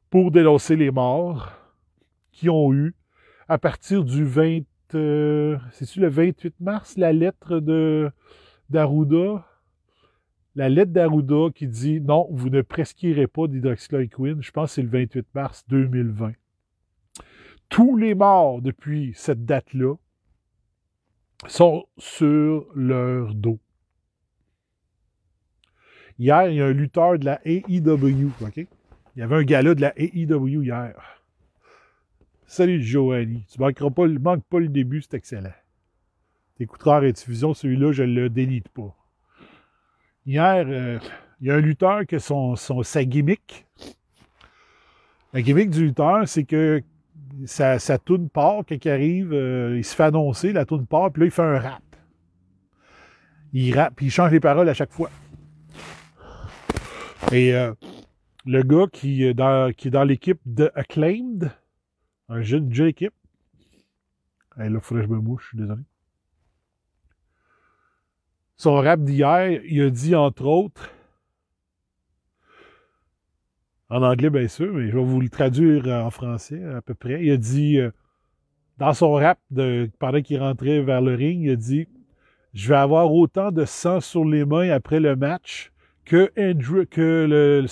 pour 0.09 0.31
dénoncer 0.31 0.75
les 0.75 0.91
morts 0.91 1.51
qui 2.31 2.49
ont 2.49 2.73
eu 2.73 2.95
à 3.47 3.57
partir 3.57 4.03
du 4.03 4.23
20, 4.23 4.61
euh, 4.95 5.57
c'est-tu 5.71 5.99
le 5.99 6.07
28 6.07 6.55
mars, 6.59 6.97
la 6.97 7.13
lettre 7.13 7.59
de 7.59 8.09
d'Arruda, 8.69 9.45
la 10.55 10.69
lettre 10.69 10.91
d'Arruda 10.91 11.51
qui 11.53 11.67
dit 11.67 12.01
non, 12.01 12.27
vous 12.31 12.49
ne 12.49 12.61
presquirez 12.61 13.27
pas 13.27 13.47
d'hydroxychloroquine, 13.47 14.41
je 14.41 14.51
pense 14.51 14.69
que 14.69 14.75
c'est 14.75 14.81
le 14.81 14.89
28 14.89 15.27
mars 15.35 15.65
2020 15.67 16.31
tous 17.69 17.97
les 17.97 18.15
morts 18.15 18.61
depuis 18.61 19.13
cette 19.15 19.45
date-là 19.45 19.95
sont 21.47 21.85
sur 21.97 22.67
leur 22.75 23.33
dos. 23.33 23.59
Hier, 26.17 26.49
il 26.49 26.55
y 26.55 26.61
a 26.61 26.65
un 26.65 26.71
lutteur 26.71 27.19
de 27.19 27.25
la 27.25 27.41
AEW, 27.45 28.31
OK? 28.41 28.57
Il 28.57 29.19
y 29.19 29.21
avait 29.21 29.35
un 29.35 29.43
gars-là 29.43 29.75
de 29.75 29.81
la 29.81 29.93
AEW 29.97 30.63
hier. 30.63 30.93
Salut 32.47 32.81
Joanie. 32.81 33.45
Tu 33.51 33.59
manqueras 33.59 33.89
pas, 33.89 34.07
manque 34.07 34.43
pas 34.45 34.59
le 34.59 34.69
début, 34.69 35.01
c'est 35.01 35.15
excellent. 35.15 35.53
T'écouteras 36.57 37.01
en 37.01 37.09
diffusion, 37.09 37.53
celui-là, 37.53 37.91
je 37.91 38.03
le 38.03 38.29
délite 38.29 38.69
pas. 38.69 38.95
Hier, 40.25 40.65
euh, 40.67 40.99
il 41.41 41.47
y 41.47 41.51
a 41.51 41.55
un 41.55 41.59
lutteur 41.59 42.05
que 42.07 42.17
son, 42.17 42.55
son, 42.55 42.81
sa 42.83 43.03
gimmick. 43.03 43.65
La 45.33 45.41
gimmick 45.41 45.69
du 45.69 45.87
lutteur, 45.87 46.27
c'est 46.27 46.45
que 46.45 46.81
sa, 47.45 47.79
sa 47.79 47.97
toune 47.97 48.29
part, 48.29 48.63
quand 48.67 48.83
il 48.83 48.89
arrive, 48.89 49.33
euh, 49.33 49.77
il 49.77 49.83
se 49.83 49.95
fait 49.95 50.03
annoncer, 50.03 50.53
la 50.53 50.65
toune 50.65 50.85
part, 50.85 51.11
puis 51.11 51.21
là, 51.21 51.25
il 51.27 51.31
fait 51.31 51.41
un 51.41 51.59
rap. 51.59 51.83
Il 53.53 53.77
rappe, 53.77 53.95
puis 53.95 54.07
il 54.07 54.09
change 54.09 54.31
les 54.31 54.39
paroles 54.39 54.69
à 54.69 54.73
chaque 54.73 54.91
fois. 54.91 55.09
Et 57.31 57.53
euh, 57.53 57.73
le 58.45 58.63
gars 58.63 58.87
qui, 58.91 59.23
est 59.23 59.33
dans, 59.33 59.73
qui 59.73 59.87
est 59.87 59.91
dans 59.91 60.03
l'équipe 60.03 60.39
de 60.45 60.71
Acclaimed, 60.75 61.51
un 62.29 62.41
jeune, 62.41 62.71
jeune 62.73 62.87
équipe, 62.87 63.13
là, 64.57 64.67
il 64.67 64.79
faudrait 64.79 65.03
que 65.03 65.09
je 65.09 65.13
me 65.13 65.21
mouche, 65.21 65.43
je 65.43 65.47
suis 65.49 65.57
désolé. 65.57 65.81
Son 68.57 68.75
rap 68.75 69.01
d'hier, 69.01 69.61
il 69.65 69.81
a 69.81 69.89
dit, 69.89 70.15
entre 70.15 70.45
autres, 70.45 70.89
en 73.89 74.01
anglais, 74.01 74.29
bien 74.29 74.47
sûr, 74.47 74.73
mais 74.73 74.89
je 74.89 74.97
vais 74.97 75.03
vous 75.03 75.21
le 75.21 75.29
traduire 75.29 75.87
en 75.87 76.09
français 76.09 76.63
à 76.63 76.81
peu 76.81 76.93
près. 76.93 77.23
Il 77.23 77.31
a 77.31 77.37
dit, 77.37 77.77
euh, 77.79 77.91
dans 78.77 78.93
son 78.93 79.13
rap, 79.13 79.39
pendant 79.99 80.21
qu'il 80.21 80.39
rentrait 80.39 80.81
vers 80.81 81.01
le 81.01 81.15
ring, 81.15 81.43
il 81.43 81.51
a 81.51 81.55
dit 81.55 81.87
Je 82.53 82.69
vais 82.69 82.75
avoir 82.75 83.13
autant 83.13 83.51
de 83.51 83.65
sang 83.65 84.01
sur 84.01 84.25
les 84.25 84.45
mains 84.45 84.69
après 84.69 84.99
le 84.99 85.15
match 85.15 85.71
que, 86.03 86.31
le, 86.35 87.65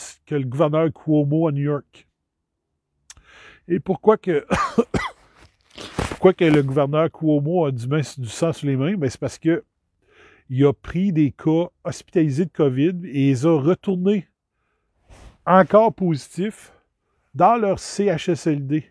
gouverneur 0.43 0.91
Cuomo 0.93 1.47
à 1.47 1.51
New 1.51 1.63
York. 1.63 2.07
Et 3.67 3.79
pourquoi 3.79 4.17
que. 4.17 4.45
pourquoi 6.09 6.33
le 6.39 6.61
gouverneur 6.61 7.11
Cuomo 7.11 7.65
a 7.65 7.71
du, 7.71 7.87
sang 8.27 8.53
sur 8.53 8.67
les 8.67 8.75
mains? 8.75 8.95
Ben, 8.95 9.09
c'est 9.09 9.19
parce 9.19 9.37
que 9.37 9.63
il 10.49 10.65
a 10.65 10.73
pris 10.73 11.11
des 11.11 11.31
cas 11.31 11.69
hospitalisés 11.83 12.45
de 12.45 12.51
COVID 12.51 13.01
et 13.05 13.29
ils 13.29 13.47
a 13.47 13.59
retournés 13.59 14.27
encore 15.45 15.93
positifs 15.93 16.73
dans 17.33 17.55
leur 17.55 17.79
CHSLD. 17.79 18.85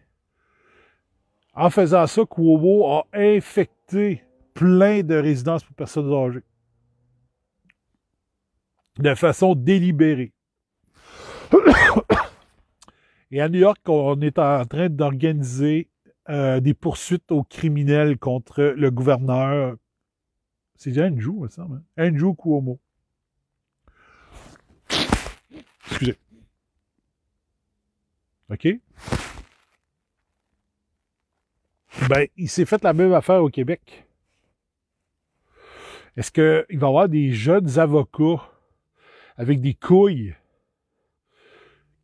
En 1.55 1.71
faisant 1.71 2.07
ça, 2.07 2.23
Cuomo 2.25 2.87
a 2.87 3.07
infecté 3.13 4.23
plein 4.55 5.03
de 5.03 5.15
résidences 5.15 5.65
pour 5.65 5.75
personnes 5.75 6.13
âgées. 6.13 6.43
De 8.99 9.15
façon 9.15 9.55
délibérée. 9.55 10.33
Et 13.31 13.41
à 13.41 13.49
New 13.49 13.61
York, 13.61 13.81
on 13.87 14.21
est 14.21 14.39
en 14.39 14.65
train 14.67 14.91
d'organiser 14.91 15.89
euh, 16.29 16.61
des 16.61 16.75
poursuites 16.75 17.33
aux 17.33 17.45
criminels 17.45 18.19
contre 18.19 18.63
le 18.63 18.91
gouverneur. 18.91 19.77
C'est 20.77 20.99
Andrew, 21.03 21.49
ça 21.49 21.63
me 21.63 21.69
semble. 21.69 21.83
Hein? 21.97 22.09
Andrew 22.09 22.35
Cuomo. 22.35 22.79
Excusez. 25.87 26.17
OK? 28.53 28.69
Ben, 32.09 32.27
il 32.37 32.51
s'est 32.51 32.67
fait 32.67 32.83
la 32.85 32.93
même 32.93 33.15
affaire 33.15 33.43
au 33.43 33.49
Québec. 33.49 34.07
Est-ce 36.17 36.31
qu'il 36.31 36.79
va 36.79 36.87
y 36.87 36.91
avoir 36.91 37.09
des 37.09 37.33
jeunes 37.33 37.79
avocats 37.79 38.43
avec 39.37 39.63
des 39.63 39.73
couilles 39.73 40.37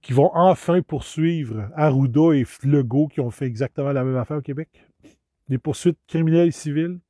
qui 0.00 0.14
vont 0.14 0.30
enfin 0.34 0.80
poursuivre 0.80 1.70
Arruda 1.74 2.32
et 2.32 2.46
Legault 2.62 3.08
qui 3.08 3.20
ont 3.20 3.30
fait 3.30 3.44
exactement 3.44 3.92
la 3.92 4.04
même 4.04 4.16
affaire 4.16 4.38
au 4.38 4.42
Québec? 4.42 4.86
Des 5.48 5.58
poursuites 5.58 5.98
criminelles 6.06 6.48
et 6.48 6.52
civiles? 6.52 7.00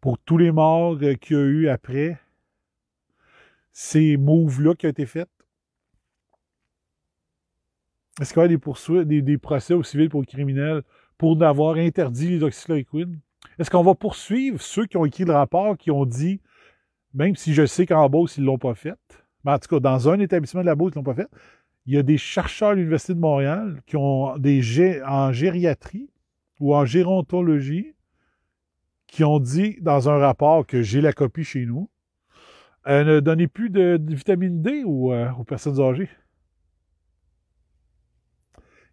Pour 0.00 0.18
tous 0.18 0.38
les 0.38 0.52
morts 0.52 0.98
euh, 1.02 1.14
qu'il 1.14 1.36
y 1.36 1.40
a 1.40 1.42
eu 1.42 1.68
après 1.68 2.20
ces 3.72 4.16
moves-là 4.16 4.76
qui 4.76 4.86
ont 4.86 4.90
été 4.90 5.06
faits? 5.06 5.28
Est-ce 8.20 8.32
qu'il 8.32 8.42
y 8.42 8.44
a 8.44 9.22
des 9.22 9.38
procès 9.38 9.74
aux 9.74 9.82
civils 9.82 10.08
pour 10.08 10.20
les 10.20 10.26
criminels 10.26 10.82
pour 11.18 11.42
avoir 11.42 11.76
interdit 11.76 12.28
les 12.28 12.42
oxychloroquines? 12.42 13.18
Est-ce 13.58 13.70
qu'on 13.70 13.82
va 13.82 13.94
poursuivre 13.94 14.60
ceux 14.60 14.86
qui 14.86 14.96
ont 14.96 15.04
écrit 15.04 15.24
le 15.24 15.32
rapport, 15.32 15.76
qui 15.76 15.90
ont 15.90 16.06
dit, 16.06 16.40
même 17.14 17.36
si 17.36 17.54
je 17.54 17.66
sais 17.66 17.86
qu'en 17.86 18.08
Beauce, 18.08 18.36
ils 18.36 18.42
ne 18.42 18.46
l'ont 18.46 18.58
pas 18.58 18.74
fait, 18.74 18.94
mais 19.44 19.52
en 19.52 19.58
tout 19.58 19.68
cas, 19.68 19.80
dans 19.80 20.08
un 20.08 20.18
établissement 20.18 20.62
de 20.62 20.66
la 20.66 20.74
Beauce, 20.74 20.92
ils 20.94 20.98
ne 20.98 21.04
l'ont 21.04 21.14
pas 21.14 21.22
fait, 21.22 21.28
il 21.86 21.94
y 21.94 21.98
a 21.98 22.02
des 22.02 22.18
chercheurs 22.18 22.70
de 22.70 22.76
l'Université 22.76 23.14
de 23.14 23.20
Montréal 23.20 23.80
qui 23.86 23.96
ont 23.96 24.36
des 24.38 25.00
en 25.06 25.32
gériatrie 25.32 26.10
ou 26.58 26.74
en 26.74 26.84
gérontologie 26.84 27.94
qui 29.06 29.22
ont 29.22 29.38
dit 29.38 29.78
dans 29.80 30.08
un 30.08 30.18
rapport 30.18 30.66
que 30.66 30.82
j'ai 30.82 31.00
la 31.00 31.12
copie 31.12 31.44
chez 31.44 31.64
nous, 31.64 31.88
euh, 32.88 33.04
ne 33.04 33.20
donnez 33.20 33.46
plus 33.46 33.70
de, 33.70 34.00
vitamine 34.08 34.62
D 34.62 34.82
aux, 34.84 35.12
euh, 35.12 35.30
aux 35.38 35.44
personnes 35.44 35.80
âgées. 35.80 36.08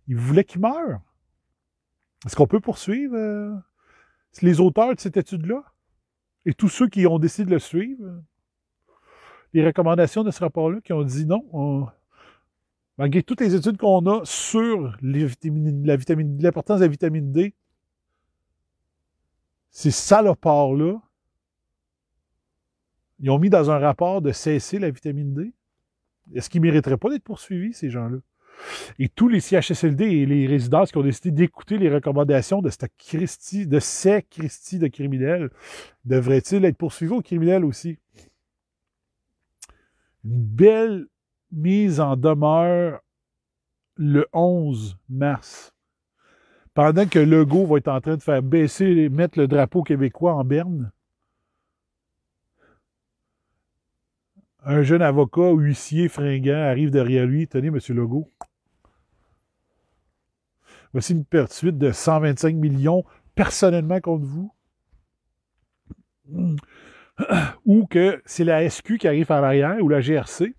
Il 0.07 0.17
voulait 0.17 0.43
qu'il 0.43 0.61
meure. 0.61 1.01
Est-ce 2.25 2.35
qu'on 2.35 2.47
peut 2.47 2.59
poursuivre 2.59 3.15
euh, 3.15 3.53
les 4.41 4.59
auteurs 4.59 4.93
de 4.95 4.99
cette 4.99 5.17
étude-là? 5.17 5.63
Et 6.45 6.53
tous 6.53 6.69
ceux 6.69 6.87
qui 6.87 7.05
ont 7.07 7.19
décidé 7.19 7.45
de 7.45 7.51
le 7.51 7.59
suivre? 7.59 8.21
Les 9.53 9.65
recommandations 9.65 10.23
de 10.23 10.31
ce 10.31 10.39
rapport-là 10.39 10.81
qui 10.81 10.93
ont 10.93 11.03
dit 11.03 11.25
non, 11.25 11.87
malgré 12.97 13.21
toutes 13.21 13.41
les 13.41 13.55
études 13.55 13.77
qu'on 13.77 14.05
a 14.07 14.25
sur 14.25 14.97
l'importance 15.01 16.79
de 16.79 16.85
la 16.85 16.87
vitamine 16.87 17.31
D, 17.31 17.53
ces 19.69 19.91
salopards-là, 19.91 20.99
ils 23.19 23.29
ont 23.29 23.39
mis 23.39 23.49
dans 23.49 23.71
un 23.71 23.79
rapport 23.79 24.21
de 24.21 24.31
cesser 24.31 24.79
la 24.79 24.89
vitamine 24.89 25.33
D. 25.33 25.53
Est-ce 26.33 26.49
qu'ils 26.49 26.61
ne 26.61 26.67
mériteraient 26.67 26.97
pas 26.97 27.09
d'être 27.09 27.23
poursuivis, 27.23 27.73
ces 27.73 27.89
gens-là? 27.89 28.17
Et 28.99 29.09
tous 29.09 29.27
les 29.27 29.39
CHSLD 29.39 30.05
et 30.05 30.25
les 30.25 30.47
résidences 30.47 30.91
qui 30.91 30.97
ont 30.97 31.03
décidé 31.03 31.31
d'écouter 31.31 31.77
les 31.77 31.89
recommandations 31.89 32.61
de 32.61 32.69
cette 32.69 32.91
de 33.67 33.79
ces 33.79 34.23
Christie 34.23 34.79
de 34.79 34.87
criminels, 34.87 35.49
devraient-ils 36.05 36.65
être 36.65 36.77
poursuivis 36.77 37.13
aux 37.13 37.21
criminels 37.21 37.65
aussi? 37.65 37.97
Une 40.23 40.45
belle 40.45 41.07
mise 41.51 41.99
en 41.99 42.15
demeure 42.15 43.01
le 43.95 44.27
11 44.33 44.97
mars. 45.09 45.73
Pendant 46.73 47.05
que 47.05 47.19
Legault 47.19 47.67
va 47.67 47.77
être 47.77 47.89
en 47.89 48.01
train 48.01 48.17
de 48.17 48.23
faire 48.23 48.41
baisser, 48.41 49.09
mettre 49.09 49.37
le 49.37 49.47
drapeau 49.47 49.83
québécois 49.83 50.33
en 50.33 50.43
berne, 50.43 50.91
un 54.65 54.81
jeune 54.83 55.01
avocat, 55.01 55.51
huissier, 55.51 56.07
fringant, 56.07 56.53
arrive 56.53 56.89
derrière 56.89 57.25
lui. 57.25 57.47
Tenez, 57.47 57.67
M. 57.67 57.79
Legault. 57.89 58.29
Voici 60.93 61.13
une 61.13 61.25
poursuite 61.25 61.77
de 61.77 61.91
125 61.91 62.55
millions 62.55 63.03
personnellement 63.35 63.99
contre 63.99 64.25
vous. 64.25 64.53
Ou 67.65 67.85
que 67.87 68.21
c'est 68.25 68.43
la 68.43 68.69
SQ 68.69 68.97
qui 68.99 69.07
arrive 69.07 69.31
à 69.31 69.41
l'arrière, 69.41 69.77
ou 69.81 69.87
la 69.87 70.01
GRC, 70.01 70.55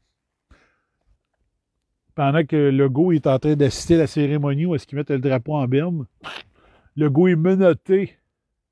pendant 2.15 2.45
que 2.45 2.57
Legault 2.57 3.11
est 3.11 3.27
en 3.27 3.41
train 3.41 3.57
d'assister 3.57 3.97
à 3.97 3.99
la 3.99 4.07
cérémonie 4.07 4.67
où 4.67 4.75
est-ce 4.75 4.87
qu'ils 4.87 4.97
mettent 4.97 5.11
le 5.11 5.19
drapeau 5.19 5.55
en 5.57 5.67
berne. 5.67 6.07
Legault 6.97 7.27
est 7.27 7.37
menotté 7.37 8.17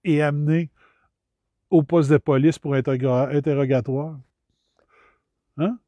et 0.05 0.23
amené 0.23 0.71
au 1.71 1.83
poste 1.83 2.11
de 2.11 2.19
police 2.19 2.59
pour 2.59 2.75
interrogatoire. 2.75 4.19
Hein? 5.59 5.79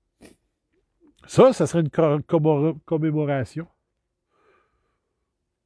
Ça, 1.26 1.52
ça 1.52 1.66
serait 1.66 1.80
une 1.80 2.80
commémoration 2.84 3.66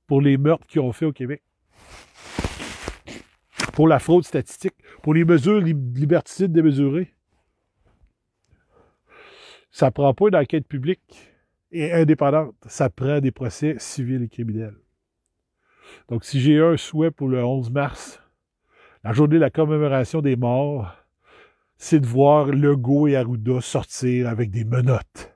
pour 0.06 0.20
les 0.20 0.36
meurtres 0.36 0.66
qu'ils 0.66 0.80
ont 0.80 0.92
fait 0.92 1.06
au 1.06 1.12
Québec. 1.12 1.42
Pour 3.72 3.86
la 3.86 3.98
fraude 3.98 4.24
statistique, 4.24 4.74
pour 5.02 5.14
les 5.14 5.24
mesures 5.24 5.60
liberticides 5.60 6.52
démesurées. 6.52 7.14
Ça 9.70 9.90
prend 9.90 10.14
pas 10.14 10.28
une 10.28 10.36
enquête 10.36 10.66
publique 10.66 11.30
et 11.70 11.92
indépendante. 11.92 12.56
Ça 12.66 12.90
prend 12.90 13.20
des 13.20 13.30
procès 13.30 13.76
civils 13.78 14.22
et 14.22 14.28
criminels. 14.28 14.76
Donc, 16.08 16.24
si 16.24 16.40
j'ai 16.40 16.58
un 16.60 16.76
souhait 16.76 17.10
pour 17.10 17.28
le 17.28 17.44
11 17.44 17.70
mars, 17.70 18.20
la 19.04 19.12
journée 19.12 19.36
de 19.36 19.40
la 19.40 19.50
commémoration 19.50 20.20
des 20.20 20.36
morts, 20.36 20.97
c'est 21.78 22.00
de 22.00 22.06
voir 22.06 22.46
Legault 22.46 23.06
et 23.06 23.16
Arruda 23.16 23.60
sortir 23.60 24.28
avec 24.28 24.50
des 24.50 24.64
menottes. 24.64 25.34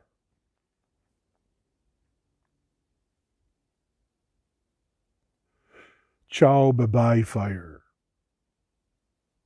Ciao, 6.28 6.72
bye 6.72 6.88
bye, 6.88 7.22
fire. 7.22 7.81